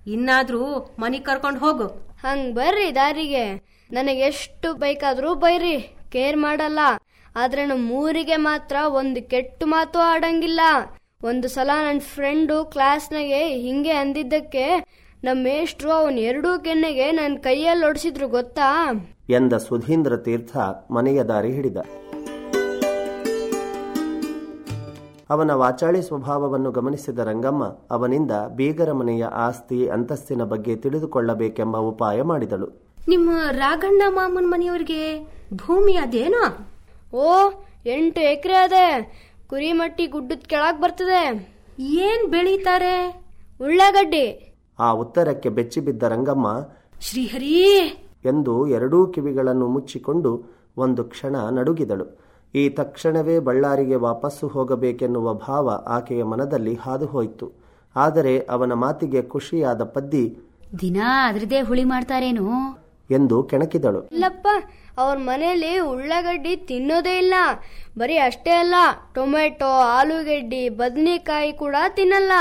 ಇನ್ನಾದ್ರೂ 0.08 0.96
ಮನಿ 1.00 1.20
ಕರ್ಕೊಂಡ್ 1.20 1.60
ಹೋಗು. 1.60 1.88
ಹಂಗ್ 2.22 2.56
ಬರ್ರಿ 2.56 2.96
ದಾರಿಗೆ. 2.96 3.54
ನನಗೆ 3.92 4.20
ಎಷ್ಟು 4.20 4.74
ಬೇಕಾದ್ರೂ 4.74 5.36
ಬೈರಿ. 5.36 5.96
ಕೇರ್ 6.12 6.38
ಮಾಡಲ್ಲ. 6.38 6.80
ಆದ್ರೆ 7.36 7.66
ನಮ್ಮ 7.66 7.92
ಊರಿಗೆ 7.92 8.36
ಮಾತ್ರ 8.36 8.76
ಒಂದು 8.88 9.30
ಕೆಟ್ಟ 9.30 9.64
ಮಾತು 9.66 10.00
ಆಡಂಗಿಲ್ಲ. 10.00 10.60
ಒಂದು 11.24 11.48
ಸಲ 11.48 11.70
ನನ್ನ 11.84 12.00
ಫ್ರೆಂಡು 12.00 12.66
ಕ್ಲಾಸ್ನಾಗೆ 12.66 13.48
ಹಿಂಗೆ 13.48 13.92
ಅಂದಿದ್ದಕ್ಕೆ 13.92 14.86
ನಮ್ಮ 15.24 15.44
ಮೇಷ್ಟ್ರು 15.44 15.92
ಅವನ್ 15.92 16.14
ಎರಡೂ 16.14 16.60
ಕೆನ್ನೆಗೆ 16.60 17.12
ನನ್ನ 17.12 17.38
ಕೈಯಲ್ಲಿ 17.38 17.86
ಒಡಿಸಿದ್ರು 17.86 18.28
ಗೊತ್ತಾ? 18.28 18.90
ಎಂದ 19.30 19.54
ಸುಧೀಂದ್ರ 19.54 20.18
ತೀರ್ಥ 20.18 20.58
ಮನೆಯ 20.92 21.24
ದಾರಿ 21.24 21.52
ಹಿಡಿದ. 21.52 21.78
ಅವನ 25.34 25.52
ವಾಚಾಳಿ 25.54 26.04
ಸ್ವಭಾವವನ್ನು 26.04 26.72
ಗಮನಿಸಿದ 26.72 27.20
ರಂಗಮ್ಮ 27.20 27.64
ಅವನಿಂದ 27.92 28.32
ಬೀಗರ 28.56 28.92
ಮನೆಯ 28.92 29.26
ಆಸ್ತಿ 29.26 29.88
ಅಂತಸ್ತಿನ 29.88 30.44
ಬಗ್ಗೆ 30.44 30.76
ತಿಳಿದುಕೊಳ್ಳಬೇಕೆಂಬ 30.76 31.78
ಉಪಾಯ 31.78 32.22
ಮಾಡಿದಳು. 32.22 32.68
ನಿಮ್ಮ 33.08 33.30
ರಾಘಣ್ಣ 33.52 34.02
ಮಾಮನ್ 34.08 34.52
ಮನೆಯವರಿಗೆ 34.52 35.02
ಭೂಮಿ 35.54 35.94
ಅದೇನೋ? 35.94 36.44
ಓ 37.18 37.52
ಎಂಟು 37.86 38.22
ಎಕರೆ 38.22 38.54
ಅದೆ. 38.54 38.86
ಕುರಿಮಟ್ಟಿ 39.50 40.08
ಗುಡ್ಡದ 40.08 40.44
ಕೆಳಗ್ 40.48 40.82
ಬರ್ತದೆ. 40.82 41.22
ಏನ್ 41.80 42.32
ಬೆಳೀತಾರೆ? 42.32 42.96
ಉಳ್ಳಾಗಡ್ಡಿ. 43.62 44.26
ಆ 44.80 44.92
ಉತ್ತರಕ್ಕೆ 44.92 45.50
ಬೆಚ್ಚಿ 45.50 45.80
ಬಿದ್ದ 45.80 46.04
ರಂಗಮ್ಮ 46.04 46.48
ಶ್ರೀಹರಿ! 47.02 47.58
ಎಂದು 48.26 48.68
ಎರಡೂ 48.68 49.08
ಕಿವಿಗಳನ್ನು 49.08 49.68
ಮುಚ್ಚಿಕೊಂಡು 49.68 50.32
ಒಂದು 50.78 51.04
ಕ್ಷಣ 51.04 51.36
ನಡುಗಿದಳು. 51.50 52.23
ಈ 52.56 52.70
ತಕ್ಷಣವೇ 52.70 53.40
ಬಳ್ಳಾರಿಗೆ 53.40 53.96
ವಾಪಸ್ಸು 53.96 54.48
ಹೋಗಬೇಕೆನ್ನುವ 54.48 55.34
ಭಾವ 55.34 55.70
ಆಕೆಯ 55.88 56.24
ಮನದಲ್ಲಿ 56.24 56.74
ಹಾದುಹೋಯಿತು. 56.76 57.52
ಆದರೆ 57.96 58.40
ಅವನ 58.40 58.74
ಮಾತಿಗೆ 58.74 59.22
ಖುಷಿಯಾದ 59.22 59.84
ಪದ್ದಿ 59.84 60.38
ದಿನಾ 60.82 61.30
ಅದ್ರದೇ 61.30 61.62
ಹುಳಿ 61.62 61.84
ಮಾಡ್ತಾರೇನು? 61.84 62.50
ಎಂದು 63.12 63.44
ಕೆಣಕಿದಳು. 63.44 64.08
ಇಲ್ಲಪ್ಪ 64.08 64.48
ಅವ್ರ 64.98 65.18
ಮನೆಯಲ್ಲಿ 65.18 65.80
ಉಳ್ಳಾಗಡ್ಡಿ 65.80 66.56
ತಿನ್ನೋದೇ 66.56 67.18
ಇಲ್ಲ. 67.18 67.34
ಬರೀ 67.98 68.16
ಅಷ್ಟೇ 68.16 68.52
ಅಲ್ಲ 68.52 68.74
ಟೊಮೆಟೊ 69.16 69.80
ಆಲೂಗಡ್ಡಿ 69.80 70.70
ಬದನೆಕಾಯಿ 70.70 71.54
ಕೂಡ 71.54 71.76
ತಿನ್ನಲ್ಲ. 71.90 72.32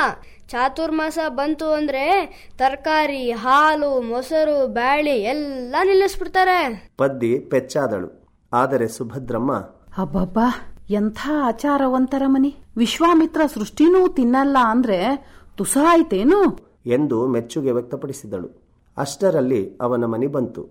ಚಾತುರ್ಮಾಸ 0.48 1.18
ಬಂತು 1.28 1.72
ಅಂದ್ರೆ 1.72 2.04
ತರಕಾರಿ 2.58 3.30
ಹಾಲು 3.30 4.00
ಮೊಸರು 4.00 4.66
ಬ್ಯಾಳಿ 4.66 5.10
ಎಲ್ಲ 5.10 5.76
ನಿಲ್ಲಿಸ್ಬಿಡ್ತಾರೆ. 5.84 6.90
ಪದ್ದಿ 6.98 7.38
ಪೆಚ್ಚಾದಳು. 7.38 8.28
ಆದರೆ 8.52 8.88
ಸುಭದ್ರಮ್ಮ 8.88 9.52
ಅಬ್ಬಬ್ಬಾ, 9.98 10.54
ಎಂಥ 10.90 11.16
ಆಚಾರವಂತರ 11.44 12.22
ಮನಿ. 12.26 12.54
ವಿಶ್ವಾಮಿತ್ರ 12.76 13.40
ಸೃಷ್ಟಿನೂ 13.54 14.08
ತಿನ್ನಲ್ಲ 14.08 14.56
ಅಂದ್ರೆ 14.64 15.26
ತುಸ 15.56 15.78
ಆಯ್ತೇನು 15.88 16.58
ಎಂದು 16.86 17.26
ಮೆಚ್ಚುಗೆ 17.26 17.72
ವ್ಯಕ್ತಪಡಿಸಿದಳು. 17.72 18.48
ಅಷ್ಟರಲ್ಲಿ 18.96 19.78
ಅವನ 19.80 20.04
ಮನೆ 20.04 20.26
ಬಂತು. 20.26 20.66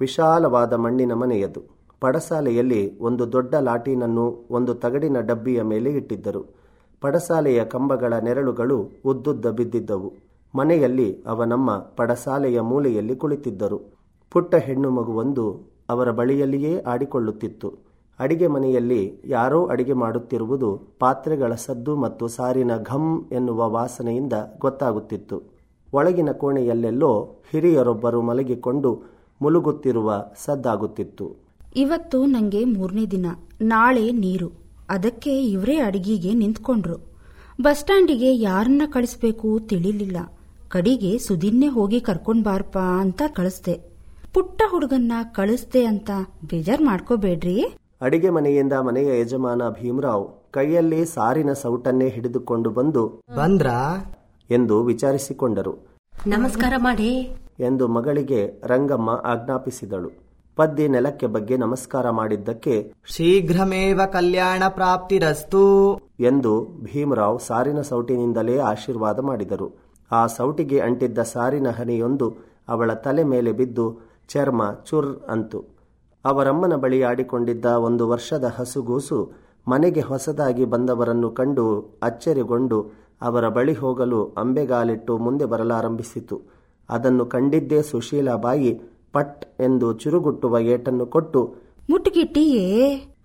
ವಿಶಾಲವಾದ 0.00 0.72
ಮಣ್ಣಿನ 0.72 1.12
ಮನೆಯದು. 1.12 1.62
ಪಡಸಾಲೆಯಲ್ಲಿ 2.00 2.98
ಒಂದು 2.98 3.32
ದೊಡ್ಡ 3.32 3.54
ಲಾಟೀನನ್ನು 3.54 4.48
ಒಂದು 4.50 4.74
ತಗಡಿನ 4.74 5.20
ಡಬ್ಬಿಯ 5.20 5.62
ಮೇಲೆ 5.62 5.90
ಇಟ್ಟಿದ್ದರು. 5.90 6.54
ಪಡಸಾಲೆಯ 7.00 7.64
ಕಂಬಗಳ 7.64 8.14
ನೆರಳುಗಳು 8.14 8.90
ಉದ್ದುದ್ದ 9.04 9.46
ಬಿದ್ದಿದ್ದವು. 9.46 10.12
ಮನೆಯಲ್ಲಿ 10.54 11.22
ಅವನಮ್ಮ 11.26 11.76
ಪಡಸಾಲೆಯ 11.76 12.60
ಮೂಲೆಯಲ್ಲಿ 12.60 13.16
ಕುಳಿತಿದ್ದರು. 13.16 13.80
ಪುಟ್ಟ 14.30 14.54
ಹೆಣ್ಣು 14.54 14.90
ಮಗುವೊಂದು 14.90 15.76
ಅವರ 15.90 16.10
ಬಳಿಯಲ್ಲಿಯೇ 16.10 16.80
ಆಡಿಕೊಳ್ಳುತ್ತಿತ್ತು. 16.80 17.85
ಅಡಿಗೆ 18.18 18.46
ಮನೆಯಲ್ಲಿ 18.46 19.20
ಯಾರೋ 19.24 19.66
ಅಡಿಗೆ 19.66 19.92
ಮಾಡುತ್ತಿರುವುದು 19.92 20.76
ಪಾತ್ರೆಗಳ 20.98 21.54
ಸದ್ದು 21.54 21.96
ಮತ್ತು 21.96 22.28
ಸಾರಿನ 22.28 22.76
ಘಮ್ 22.76 23.24
ಎನ್ನುವ 23.32 23.70
ವಾಸನೆಯಿಂದ 23.70 24.32
ಗೊತ್ತಾಗುತ್ತಿತ್ತು. 24.58 25.42
ಒಳಗಿನ 25.94 26.32
ಕೋಣೆಯಲ್ಲೆಲ್ಲೋ 26.32 27.36
ಹಿರಿಯರೊಬ್ಬರು 27.52 28.22
ಮಲಗಿಕೊಂಡು 28.22 29.02
ಮುಲುಗುತ್ತಿರುವ 29.42 30.24
ಸದ್ದಾಗುತ್ತಿತ್ತು. 30.44 31.36
ಇವತ್ತು 31.76 32.26
ನಂಗೆ 32.26 32.64
ಮೂರನೇ 32.64 33.06
ದಿನ, 33.06 33.26
ನಾಳೆ 33.60 34.10
ನೀರು. 34.10 34.52
ಅದಕ್ಕೆ 34.88 35.42
ಇವರೇ 35.42 35.76
ಅಡಿಗೆಗೆ 35.76 36.34
ನಿಂತ್ಕೊಂಡ್ರು. 36.34 36.96
ಬಸ್ 37.60 37.78
ಸ್ಟ್ಯಾಂಡಿಗೆ 37.78 38.36
ಯಾರನ್ನ 38.36 38.82
ಕಳಿಸ್ಬೇಕು 38.92 39.60
ತಿಳಿಲಿಲ್ಲ. 39.60 40.16
ಕಡಿಗೆ 40.68 41.18
ಸುದಿನ್ನೇ 41.18 41.66
ಹೋಗಿ 41.66 42.00
ಕರ್ಕೊಂಡ್ 42.00 42.44
ಬಾರ್ಪ 42.44 42.78
ಅಂತ 42.78 43.22
ಕಳಿಸ್ದೆ. 43.34 43.80
ಪುಟ್ಟ 44.34 44.62
ಹುಡುಗನ್ನ 44.70 45.12
ಕಳಿಸ್ದೆ 45.32 45.84
ಅಂತ 45.84 46.10
ಬೇಜಾರ್ 46.48 46.82
ಮಾಡ್ಕೋಬೇಡ್ರಿ. 46.82 47.64
ಅಡಿಗೆ 48.00 48.30
ಮನೆಯಿಂದ 48.30 48.72
ಮನೆಯ 48.72 49.20
ಯಜಮಾನ 49.20 49.68
ಭೀಮರಾವ್ 49.68 50.52
ಕೈಯಲ್ಲಿ 50.52 51.04
ಸಾರಿನ 51.04 51.52
ಸೌಟನ್ನೇ 51.52 52.08
ಹಿಡಿದುಕೊಂಡು 52.08 52.70
ಬಂದು 52.70 53.22
ಬಂದ್ರ? 53.36 53.66
ಎಂದು 54.50 54.84
ವಿಚಾರಿಸಿಕೊಂಡರು. 54.84 55.74
ನಮಸ್ಕಾರ 56.26 56.72
ಮಾಡಿ. 56.76 57.36
ಎಂದು 57.60 57.88
ಮಗಳಿಗೆ 57.88 58.62
ರಂಗಮ್ಮ 58.64 59.10
ಆಜ್ಞಾಪಿಸಿದಳು. 59.10 60.10
ಪದ್ದಿ 60.56 60.88
ನೆಲಕ್ಕೆ 60.88 61.26
ಬಗ್ಗೆ 61.26 61.56
ನಮಸ್ಕಾರ 61.56 62.10
ಮಾಡಿದ್ದಕ್ಕೆ 62.10 62.92
ಶೀಘ್ರಮೇವ 63.06 64.00
ಕಲ್ಯಾಣ 64.12 64.62
ಪ್ರಾಪ್ತಿರಸ್ತು. 64.68 65.94
ಎಂದು 66.20 66.66
ಭೀಮರಾವ್ 66.82 67.40
ಸಾರಿನ 67.40 67.80
ಸೌಟಿನಿಂದಲೇ 67.80 68.58
ಆಶೀರ್ವಾದ 68.58 69.20
ಮಾಡಿದರು. 69.20 69.72
ಆ 70.12 70.26
ಸೌಟಿಗೆ 70.26 70.80
ಅಂಟಿದ್ದ 70.80 71.18
ಸಾರಿನ 71.18 71.68
ಹನಿಯೊಂದು 71.70 72.34
ಅವಳ 72.68 72.92
ತಲೆ 72.92 73.24
ಮೇಲೆ 73.24 73.52
ಬಿದ್ದು 73.52 73.98
ಚರ್ಮ 74.28 74.72
ಚುರ್ 74.86 75.22
ಅಂತು. 75.28 75.75
ಅವರಮ್ಮನ 76.26 76.74
ಬಳಿ 76.76 77.02
ಆಡಿಕೊಂಡಿದ್ದ 77.02 77.66
ಒಂದು 77.88 78.08
ವರ್ಷದ 78.08 78.46
ಹಸುಗೂಸು 78.56 79.18
ಮನೆಗೆ 79.68 80.00
ಹೊಸದಾಗಿ 80.00 80.64
ಬಂದವರನ್ನು 80.64 81.30
ಕಂಡು 81.30 81.64
ಅಚ್ಚರಿಗೊಂಡು 82.02 82.78
ಅವರ 83.22 83.48
ಬಳಿ 83.48 83.72
ಹೋಗಲು 83.72 84.20
ಅಂಬೆಗಾಲಿಟ್ಟು 84.38 85.18
ಮುಂದೆ 85.18 85.44
ಬರಲಾರಂಭಿಸಿತು. 85.44 86.36
ಅದನ್ನು 86.88 87.26
ಕಂಡಿದ್ದೇ 87.26 87.82
ಸುಶೀಲಾಬಾಯಿ 87.82 88.72
ಪಟ್ 89.12 89.44
ಎಂದು 89.60 89.92
ಚುರುಗುಟ್ಟುವ 89.92 90.58
ಏಟನ್ನು 90.58 91.06
ಕೊಟ್ಟು 91.06 91.40
ಮುಟ್ಟುಗಿಟ್ಟಿಯೇ 91.90 92.64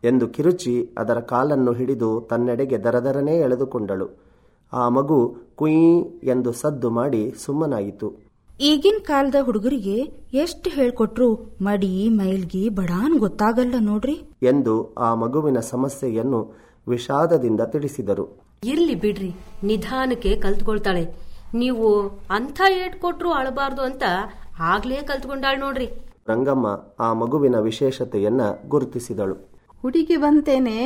ಎಂದು 0.03 0.27
ಕಿರುಚಿ 0.27 0.73
ಅದರ 0.97 1.19
ಕಾಲನ್ನು 1.19 1.71
ಹಿಡಿದು 1.73 2.09
ತನ್ನೆಡೆಗೆ 2.29 2.77
ದರದರನೇ 2.77 3.35
ಎಳೆದುಕೊಂಡಳು. 3.39 4.07
ಆ 4.73 4.83
ಮಗು 4.89 5.17
ಕುಯಿ 5.55 5.87
ಎಂದು 6.23 6.51
ಸದ್ದು 6.51 6.89
ಮಾಡಿ 6.89 7.21
ಸುಮ್ಮನಾಯಿತು. 7.45 8.30
ಈಗಿನ 8.61 8.95
ಕಾಲದ 9.03 9.35
ಹುಡುಗರಿಗೆ 9.41 9.95
ಎಷ್ಟು 10.33 10.69
ಹೇಳ್ಕೊಟ್ರು 10.69 11.57
ಮಡಿ 11.61 12.09
ಮೈಲ್ಗಿ 12.09 12.69
ಬಡಾನ್ 12.69 13.19
ಗೊತ್ತಾಗಲ್ಲ 13.19 13.75
ನೋಡ್ರಿ. 13.79 14.21
ಎಂದು 14.43 14.93
ಆ 14.93 15.13
ಮಗುವಿನ 15.13 15.59
ಸಮಸ್ಯೆಯನ್ನು 15.59 16.53
ವಿಷಾದದಿಂದ 16.87 17.61
ತಿಳಿಸಿದರು. 17.61 18.39
ಇರ್ಲಿ 18.63 18.95
ಬಿಡ್ರಿ 18.95 19.31
ನಿಧಾನಕ್ಕೆ 19.63 20.35
ಕಲ್ತ್ಕೊಳ್ತಾಳೆ. 20.35 21.15
ನೀವು 21.53 22.07
ಅಂಥ 22.29 22.61
ಏಟ್ 22.85 23.01
ಕೊಟ್ರು 23.01 23.31
ಅಳಬಾರ್ದು 23.31 23.81
ಅಂತ 23.81 24.03
ಆಗ್ಲೇ 24.59 24.95
ಕಲ್ತ್ಕೊಂಡಾಳ್ 24.95 25.59
ನೋಡ್ರಿ. 25.59 25.89
ರಂಗಮ್ಮ 26.27 26.67
ಆ 26.99 27.13
ಮಗುವಿನ 27.13 27.59
ವಿಶೇಷತೆಯನ್ನ 27.59 28.41
ಗುರುತಿಸಿದಳು. 28.69 29.49
ಹುಡುಗಿ 29.81 30.15
ಬಂತೇನೆ. 30.15 30.77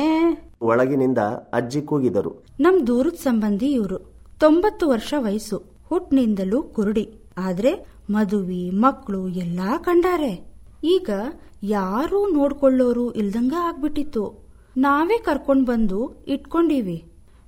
ಒಳಗಿನಿಂದ 0.62 1.18
ಅಜ್ಜಿ 1.52 1.82
ಕೂಗಿದರು. 1.82 2.44
ನಮ್ 2.60 2.86
ದೂರದ 2.86 3.14
ಸಂಬಂಧಿ 3.14 3.72
ಇವರು 3.72 3.98
ತೊಂಬತ್ತು 4.40 4.88
ವರ್ಷ 4.88 5.14
ವಯಸ್ಸು 5.18 5.62
ಹುಟ್ನಿಂದಲೂ 5.88 6.62
ಕುರುಡಿ. 6.62 7.25
ಆದ್ರೆ 7.36 7.86
ಮದುವಿ 8.10 8.70
ಮಕ್ಕಳು 8.70 9.28
ಎಲ್ಲಾ 9.28 9.78
ಕಂಡಾರೆ. 9.78 10.52
ಈಗ 10.84 11.10
ಯಾರೂ 11.62 12.30
ನೋಡ್ಕೊಳ್ಳೋರು 12.30 13.12
ಇಲ್ದಂಗ 13.12 13.52
ಆಗ್ಬಿಟ್ಟಿತ್ತು. 13.60 14.46
ನಾವೇ 14.76 15.18
ಕರ್ಕೊಂಡ್ 15.18 15.66
ಬಂದು 15.66 16.24
ಇಟ್ಕೊಂಡೀವಿ. 16.28 17.04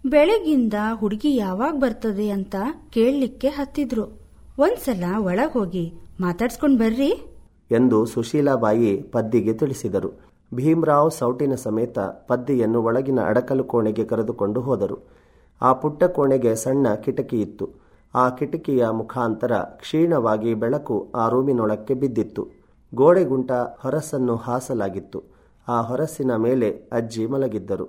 ಬೆಳಗಿಂದ 0.06 0.74
ಹುಡುಗಿ 0.94 1.36
ಯಾವಾಗ 1.36 1.74
ಬರ್ತದೆ 1.74 2.30
ಅಂತ 2.30 2.54
ಕೇಳಲಿಕ್ಕೆ 2.90 3.48
ಹತ್ತಿದ್ರು. 3.48 4.20
ಒಂದ್ಸಲ 4.58 5.04
ಒಳಗ್ 5.18 5.52
ಹೋಗಿ 5.52 5.92
ಮಾತಾಡ್ಸ್ಕೊಂಡ್ 6.20 6.78
ಬರ್ರಿ. 6.78 7.26
ಎಂದು 7.70 8.06
ಸುಶೀಲಾಬಾಯಿ 8.06 9.02
ಪದ್ದಿಗೆ 9.02 9.52
ತಿಳಿಸಿದರು. 9.52 10.12
ಭೀಮರಾವ್ 10.54 11.10
ಸೌಟಿನ 11.10 11.54
ಸಮೇತ 11.54 11.98
ಪದ್ದಿಯನ್ನು 11.98 12.82
ಒಳಗಿನ 12.82 13.20
ಅಡಕಲು 13.20 13.64
ಕೋಣೆಗೆ 13.64 14.04
ಕರೆದುಕೊಂಡು 14.04 14.60
ಹೋದರು. 14.60 14.98
ಆ 15.62 15.72
ಪುಟ್ಟ 15.72 16.04
ಕೋಣೆಗೆ 16.04 16.54
ಸಣ್ಣ 16.54 16.94
ಕಿಟಕಿ 16.94 17.40
ಇತ್ತು. 17.40 17.87
ಆ 18.14 18.30
ಕಿಟಕಿಯ 18.30 18.88
ಮುಖಾಂತರ 18.90 19.52
ಕ್ಷೀಣವಾಗಿ 19.80 20.54
ಬೆಳಕು 20.54 21.12
ಆ 21.14 21.28
ರೂಮಿನೊಳಕ್ಕೆ 21.28 21.94
ಬಿದ್ದಿತ್ತು. 21.94 22.42
ಗೋಡೆಗುಂಟ 22.94 23.52
ಹೊರಸನ್ನು 23.52 24.36
ಹಾಸಲಾಗಿತ್ತು. 24.36 25.22
ಆ 25.68 25.80
ಹೊರಸಿನ 25.80 26.36
ಮೇಲೆ 26.36 26.88
ಅಜ್ಜಿ 26.92 27.26
ಮಲಗಿದ್ದರು. 27.26 27.86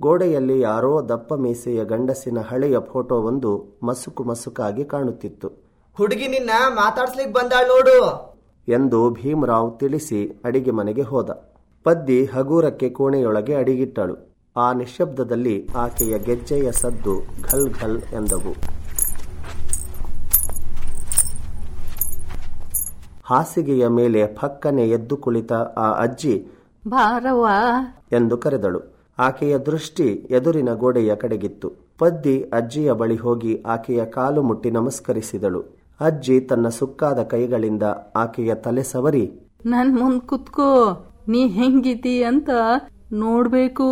ಗೋಡೆಯಲ್ಲಿ 0.00 0.60
ಯಾರೋ 0.60 1.08
ದಪ್ಪ 1.08 1.34
ಮೀಸೆಯ 1.34 1.84
ಗಂಡಸಿನ 1.84 2.38
ಹಳೆಯ 2.38 2.78
ಫೋಟೋವೊಂದು 2.92 3.78
ಮಸುಕು 3.82 4.24
ಮಸುಕಾಗಿ 4.24 4.84
ಕಾಣುತ್ತಿತ್ತು. 4.84 5.48
ಹುಡುಗಿ 5.96 6.28
ನಿನ್ನ 6.28 6.50
ಮಾತಾಡ್ಸ್ಲಿಕ್ 6.74 7.32
ಬಂದಾಳ್ 7.32 7.68
ನೋಡು! 7.68 7.98
ಎಂದು 8.68 9.10
ಭೀಮರಾವ್ 9.10 9.78
ತಿಳಿಸಿ 9.78 10.40
ಅಡಿಗೆ 10.44 10.70
ಮನೆಗೆ 10.70 11.02
ಹೋದ. 11.02 11.30
ಪದ್ದಿ 11.84 12.24
ಹಗೂರಕ್ಕೆ 12.24 12.90
ಕೋಣೆಯೊಳಗೆ 12.90 13.54
ಅಡಿಗಿಟ್ಟಳು. 13.54 14.16
ಆ 14.56 14.72
ನಿಶಬ್ದದಲ್ಲಿ 14.72 15.68
ಆಕೆಯ 15.76 16.18
ಗೆಜ್ಜೆಯ 16.18 16.72
ಸದ್ದು 16.72 17.14
ಘಲ್ 17.42 17.70
ಘಲ್ 17.70 18.02
ಎಂದವು. 18.12 18.52
ಹಾಸಿಗೆಯ 23.30 23.84
ಮೇಲೆ 23.88 24.20
ಫಕ್ಕನೆ 24.34 24.88
ಎದ್ದು 24.88 25.16
ಕುಳಿತ 25.16 25.52
ಆ 25.52 25.86
ಅಜ್ಜಿ 26.02 26.34
ಬಾರವ್ವ 26.88 27.46
ಎಂದು 28.12 28.36
ಕರೆದಳು. 28.38 28.80
ಆಕೆಯ 29.18 29.58
ದೃಷ್ಟಿ 29.58 30.08
ಎದುರಿನ 30.30 30.74
ಗೋಡೆಯ 30.74 31.14
ಕಡೆಗಿತ್ತು. 31.16 31.68
ಪದ್ದಿ 31.98 32.36
ಅಜ್ಜಿಯ 32.52 32.92
ಬಳಿ 32.92 33.16
ಹೋಗಿ 33.16 33.52
ಆಕೆಯ 33.66 34.04
ಕಾಲು 34.04 34.42
ಮುಟ್ಟಿ 34.42 34.70
ನಮಸ್ಕರಿಸಿದಳು. 34.70 35.60
ಅಜ್ಜಿ 36.00 36.40
ತನ್ನ 36.40 36.68
ಸುಕ್ಕಾದ 36.68 37.22
ಕೈಗಳಿಂದ 37.22 37.82
ಆಕೆಯ 38.16 38.54
ತಲೆ 38.54 38.82
ಸವರಿ 38.82 39.24
ನನ್ 39.66 39.92
ಮುಂದ್ 39.98 40.22
ಕುತ್ಕೋ 40.22 40.70
ನೀ 41.28 41.46
ಹೆಂಗಿತಿ 41.46 42.22
ಅಂತ 42.22 42.50
ನೋಡ್ಬೇಕು 43.12 43.88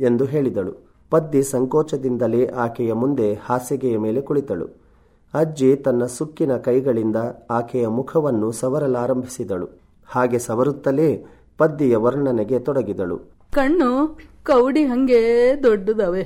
ಎಂದು 0.00 0.24
ಹೇಳಿದಳು. 0.24 0.72
ಪದ್ದಿ 1.10 1.42
ಸಂಕೋಚದಿಂದಲೇ 1.42 2.42
ಆಕೆಯ 2.46 2.92
ಮುಂದೆ 2.92 3.28
ಹಾಸಿಗೆಯ 3.34 3.98
ಮೇಲೆ 3.98 4.20
ಕುಳಿತಳು. 4.20 4.85
ಅಜ್ಜಿ 5.34 5.76
ತನ್ನ 5.76 6.04
ಸುಕ್ಕಿನ 6.04 6.56
ಕೈಗಳಿಂದ 6.56 7.16
ಆಕೆಯ 7.50 7.86
ಮುಖವನ್ನು 7.86 8.52
ಸವರಲಾರಂಭಿಸಿದಳು. 8.52 9.68
ಹಾಗೆ 10.08 10.38
ಸವರುತ್ತಲೇ 10.38 11.26
ಪದ್ದಿಯ 11.58 11.96
ವರ್ಣನೆಗೆ 11.96 12.58
ತೊಡಗಿದಳು. 12.58 13.18
ಕಣ್ಣು 13.52 14.18
ಕೌಡಿ 14.44 14.84
ಹಂಗೆ 14.84 15.52
ದೊಡ್ಡದವೆ. 15.62 16.22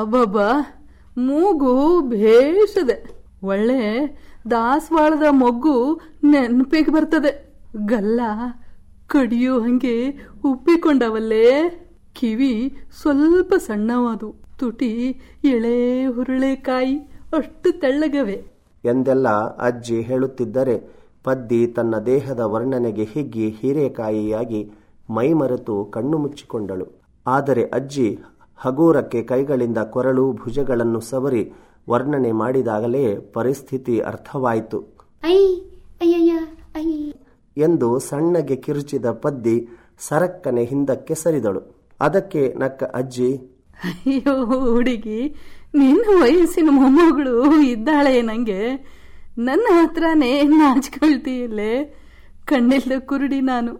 ಅಬ್ಬಬ್ಬ, 0.00 0.38
ಮೂಗು 1.18 2.00
ಭೇಷದೆ. 2.00 3.20
ಒಳ್ಳೆ 3.42 4.18
ದಾಸವಾಳದ 4.50 5.22
ಮೊಗ್ಗು 5.30 6.00
ನೆನಪಿಗೆ 6.24 6.92
ಬರ್ತದೆ. 6.92 7.54
ಗಲ್ಲ 7.86 8.20
ಕಡಿಯೋ 9.06 9.60
ಹಂಗೆ 9.60 10.10
ಉಪ್ಪಿಕೊಂಡವಲ್ಲೇ 10.44 11.86
ಕಿವಿ 12.12 12.78
ಸ್ವಲ್ಪ 13.02 13.54
ಸಣ್ಣವಾದು. 13.54 14.34
ತುಟಿ 14.58 15.20
ಎಳೆ 15.44 16.06
ಹುರುಳೆಕಾಯಿ. 16.06 17.09
ಅಷ್ಟು 17.32 17.80
ತೆಳ್ಳಗವೆ. 17.80 18.44
ಎಂದೆಲ್ಲ 18.84 19.28
ಅಜ್ಜಿ 19.56 20.00
ಹೇಳುತ್ತಿದ್ದರೆ 20.00 20.76
ಪದ್ದಿ 21.24 21.66
ತನ್ನ 21.66 21.98
ದೇಹದ 21.98 22.40
ವರ್ಣನೆಗೆ 22.40 23.04
ಹಿಗ್ಗಿ 23.04 23.50
ಹೀರೆಕಾಯಿಯಾಗಿ 23.50 24.70
ಮೈಮರೆತು 25.10 25.84
ಕಣ್ಣು 25.84 26.18
ಮುಚ್ಚಿಕೊಂಡಳು. 26.18 26.86
ಆದರೆ 27.26 27.64
ಅಜ್ಜಿ 27.64 28.18
ಹಗೂರಕ್ಕೆ 28.56 29.22
ಕೈಗಳಿಂದ 29.22 29.78
ಕೊರಳು 29.78 30.32
ಭುಜಗಳನ್ನು 30.32 31.00
ಸವರಿ 31.00 31.52
ವರ್ಣನೆ 31.90 32.32
ಮಾಡಿದಾಗಲೇ 32.32 33.16
ಪರಿಸ್ಥಿತಿ 33.16 33.98
ಅರ್ಥವಾಯಿತು. 34.00 34.80
ಎಂದು 37.56 37.98
ಸಣ್ಣಗೆ 37.98 38.56
ಕಿರುಚಿದ 38.56 39.06
ಪದ್ದಿ 39.10 39.68
ಸರಕ್ಕನೆ 39.98 40.64
ಹಿಂದಕ್ಕೆ 40.64 41.14
ಸರಿದಳು. 41.14 41.60
ಅದಕ್ಕೆ 42.00 42.54
ನಕ್ಕ 42.58 42.84
ಅಜ್ಜಿ 42.84 43.30
ಅಯ್ಯೋ 43.84 44.44
ಹುಡುಗಿ 44.44 45.34
ನಿನ್ನ 45.74 46.22
ವಯಸ್ಸಿನ 46.22 46.68
ಮೊಮ್ಮಗಳು 46.72 47.60
ಇದ್ದಾಳೆ 47.60 48.22
ನಂಗೆ. 48.22 48.70
ನನ್ನ 49.38 49.64
ಹತ್ರನೇ 49.70 50.42
ನಾಚ್ಕೊಳ್ತೀಯಲ್ಲೇ? 50.42 51.98
ಕಣ್ಣಿಲ್ದ 52.44 52.92
ಕುರುಡಿ 52.98 53.40
ನಾನು. 53.40 53.78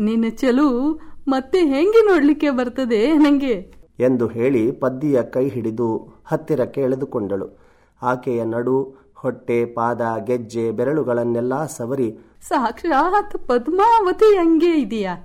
ನಿನ್ನ 0.00 0.24
ಚಲು 0.28 1.00
ಮತ್ತೆ 1.28 1.58
ಹೆಂಗೆ 1.58 2.06
ನೋಡ್ಲಿಕ್ಕೆ 2.06 2.50
ಬರ್ತದೆ 2.50 3.12
ನಂಗೆ? 3.12 3.72
ಎಂದು 4.00 4.26
ಹೇಳಿ 4.26 4.70
ಪದ್ದಿಯ 4.70 5.22
ಕೈ 5.22 5.48
ಹಿಡಿದು 5.48 6.20
ಹತ್ತಿರಕ್ಕೆ 6.24 6.80
ಎಳೆದುಕೊಂಡಳು 6.80 7.58
ಆಕೆಯ 8.02 8.44
ನಡು 8.44 8.96
ಹೊಟ್ಟೆ 9.14 9.64
ಪಾದ 9.64 10.00
ಗೆಜ್ಜೆ 10.24 10.70
ಬೆರಳುಗಳನ್ನೆಲ್ಲ 10.70 11.66
ಸವರಿ 11.66 12.18
ಸಾಕ್ಷಾತ್ 12.42 13.48
ಪದ್ಮಾವತಿ 13.48 14.36
ಹಂಗೆ 14.36 14.80
ಇದೆಯಾ? 14.80 15.16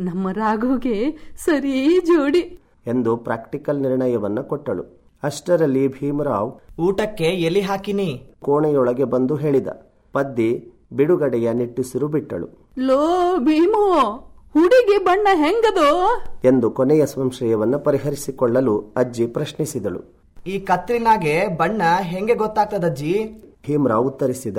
ನಮ್ಮ 0.00 0.30
ರಾಘುಗೆ 0.30 1.12
ಸರಿ 1.36 2.00
ಜೋಡಿ. 2.00 2.60
ಎಂದು 2.86 3.16
ಪ್ರಾಕ್ಟಿಕಲ್ 3.16 3.80
ನಿರ್ಣಯವನ್ನು 3.80 4.44
ಕೊಟ್ಟಳು. 4.44 5.01
ಅಷ್ಟರಲ್ಲಿ 5.22 5.88
ಭೀಮರಾವ್ 5.88 6.80
ಊಟಕ್ಕೆ 6.80 7.24
ಎಲಿ 7.24 7.60
ಹಾಕಿನಿ. 7.60 8.32
ಕೋಣೆಯೊಳಗೆ 8.42 9.04
ಬಂದು 9.04 9.34
ಹೇಳಿದ. 9.36 9.68
ಪದ್ದಿ 10.12 10.72
ಬಿಡುಗಡೆಯ 10.92 11.52
ನಿಟ್ಟುಸಿರು 11.52 12.08
ಬಿಟ್ಟಳು. 12.08 12.68
ಲೋ 12.78 13.36
ಭೀಮೋ 13.38 14.16
ಹುಡುಗಿ 14.52 15.04
ಬಣ್ಣ 15.04 15.26
ಹೆಂಗದೋ? 15.34 16.08
ಎಂದು 16.44 16.70
ಕೊನೆಯ 16.70 17.06
ಸಂಶಯವನ್ನು 17.06 17.78
ಪರಿಹರಿಸಿಕೊಳ್ಳಲು 17.78 18.92
ಅಜ್ಜಿ 18.96 19.26
ಪ್ರಶ್ನಿಸಿದಳು. 19.26 20.22
ಈ 20.46 20.58
ಕತ್ರಿನಾಗೆ 20.58 21.56
ಬಣ್ಣ 21.56 21.82
ಹೆಂಗೆ 22.00 22.34
ಗೊತ್ತಾಗ್ತದಜ್ಜಿ 22.34 23.28
ಭೀಮರಾವ್ 23.66 24.06
ಉತ್ತರಿಸಿದ. 24.06 24.58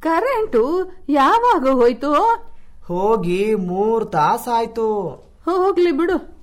ಕರೆಂಟು 0.00 0.90
ಯಾವಾಗ 1.08 1.68
ಹೋಯ್ತು? 1.68 2.12
ಹೋಗಿ 2.86 3.54
ಮೂರ್ 3.54 4.06
ತಾಸಾಯ್ತು. 4.06 5.00
ಹೋಗ್ಲಿ 5.44 5.92
ಬಿಡು. 5.92 6.42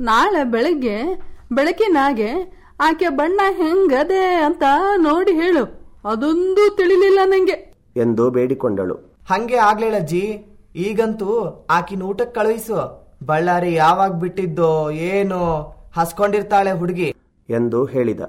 ನಾಳೆ 0.00 0.44
ಬೆಳಗ್ಗೆ 0.44 1.22
ಬೆಳಕಿನಾಗೆ 1.52 2.57
ಆಕೆ 2.80 3.08
ಬಣ್ಣ 3.08 3.40
ಹೆಂಗದೆ 3.50 4.34
ಅಂತ 4.34 4.62
ನೋಡಿ 4.96 5.32
ಹೇಳು. 5.32 5.64
ಅದೊಂದು 6.04 6.76
ತಿಳಿಲಿಲ್ಲ 6.76 7.18
ನಂಗೆ. 7.24 7.74
ಎಂದು 7.96 8.30
ಬೇಡಿಕೊಂಡಳು. 8.30 8.94
ಹಂಗೆ 9.30 9.56
ಅಜ್ಜಿ. 9.94 10.44
ಈಗಂತೂ 10.76 11.44
ಆಕಿನ 11.70 12.02
ಊಟಕ್ಕೆ 12.02 12.40
ಕಳುಹಿಸು. 12.40 13.08
ಬಳ್ಳಾರಿ 13.26 13.74
ಯಾವಾಗ 13.74 14.12
ಬಿಟ್ಟಿದ್ದೋ 14.12 14.90
ಏನೋ 14.90 15.74
ಹಸ್ಕೊಂಡಿರ್ತಾಳೆ 15.96 16.72
ಹುಡುಗಿ. 16.72 17.14
ಎಂದು 17.50 17.84
ಹೇಳಿದ. 17.84 18.20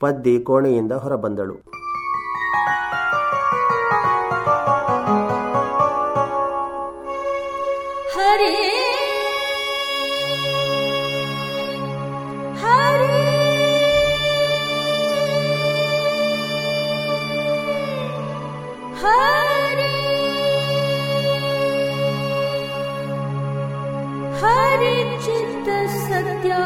ಪದ್ದಿ 0.00 0.40
ಕೋಣೆಯಿಂದ 0.40 0.92
ಹೊರಬಂದಳು. 0.92 1.79
हरिचित् 24.42 25.70
सत्या 26.06 26.64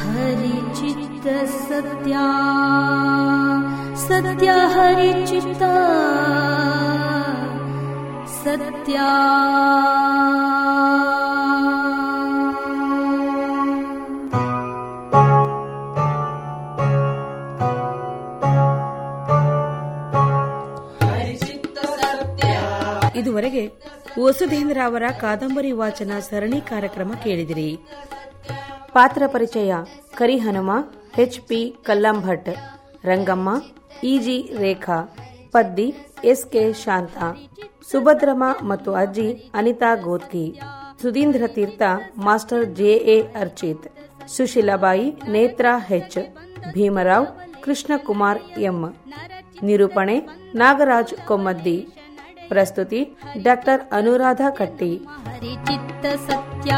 हरिचित्त। 0.00 1.26
सत्या 1.50 2.26
सद्या 3.96 4.56
हरिचिता 4.74 5.74
सत्या। 8.44 10.03
ವಸುಧೇಂದ್ರ 24.22 24.78
ಅವರ 24.84 25.04
ಕಾದಂಬರಿ 25.20 25.72
ವಾಚನ 25.72 26.12
ಸರಣಿ 26.18 26.60
ಕಾರ್ಯಕ್ರಮ 26.60 27.12
ಕೇಳಿದಿರಿ. 27.24 27.70
ಪಾತ್ರ 28.92 29.22
ಪರಿಚಯ 29.26 29.74
ಕರಿಹನುಮ 30.18 30.70
ಎಚ್ 31.18 31.40
ಪಿ 31.40 31.60
ಕಲ್ಲಂಭಟ್, 31.82 32.50
ರಂಗಮ್ಮ 33.04 33.48
ಇಜಿ 34.12 34.38
ರೇಖಾ, 34.58 34.98
ಪದ್ದಿ, 35.52 35.88
ಎಸ್ 36.24 36.46
ಕೆ 36.52 36.62
ಶಾಂತ, 36.72 37.16
ಸುಭದ್ರಮ್ಮ 37.90 38.44
ಮತ್ತು 38.62 38.92
ಅಜ್ಜಿ 38.92 39.28
Anita 39.54 39.90
Gotki 39.94 40.46
Sudheendra 41.02 41.46
Teertha, 41.46 41.82
master 42.18 42.64
J 42.64 42.92
A 43.16 43.18
Archit, 43.42 43.86
Sushilabai 44.36 45.06
Netra 45.28 45.74
H, 45.88 46.20
Bhimrao, 46.72 47.28
Krishnakumar 47.64 48.42
M, 48.60 48.80
ನಿರೂಪಣೆ 49.62 50.16
ನಾಗರಾಜ್ 50.54 51.14
ಕೊಮ್ಮದ್ದಿ 51.26 51.78
ಪ್ರಸ್ತುತಿ 52.48 53.16
ಡಾಕ್ಟರ್ 53.42 53.80
ಅನುರಾಧ 53.92 54.40
ಕಟ್ಟಿ. 54.50 54.96
ಹರಿಚಿತ್ತ 54.96 56.06
ಸತ್ಯ 56.06 56.72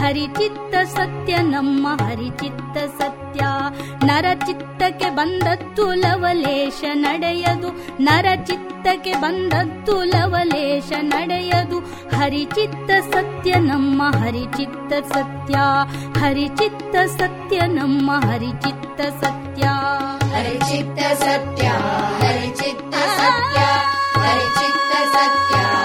ಹರಿಚಿತ್ತ 0.00 0.74
ಸತ್ಯ 0.76 1.36
ನಮ್ಮ 1.36 1.88
ಹರಿಚಿತ್ತ 1.88 2.78
ಸತ್ಯ. 2.78 3.40
ನರಚಿತ್ತಕ್ಕೆ 4.06 5.10
ಬಂದದ್ದು 5.10 5.94
ಲವಲೇಶ 5.94 6.84
ನಡೆಯದು. 6.94 7.68
ನರಚಿತ್ತಕ್ಕೆ 8.02 9.14
ಬಂದದ್ದು 9.14 10.04
ಲವಲೇಶ 10.04 10.92
ನಡೆಯದು. 11.00 11.78
ಹರಿಚಿತ್ತ 12.16 12.90
ಸತ್ಯ 13.14 13.54
ನಮ್ಮ 13.54 14.02
ಹರಿಚಿತ್ತ 14.18 14.92
ಸತ್ಯ. 15.12 15.54
ಹರಿಚಿತ್ತ 16.20 16.96
ಸತ್ಯ 16.96 17.60
ನಮ್ಮ 17.66 18.10
ಹರಿಚಿತ್ತ 18.12 19.00
ಸತ್ಯ. 19.00 19.62
ಹರಿಚಿತ್ತ 20.36 20.98
ಸತ್ಯ 20.98 21.66
ಹರಿಚಿತ್ತ 22.18 22.94
ಸತ್ಯ. 22.94 23.58
परिचित्त 24.18 24.92
सत्या 25.14 25.75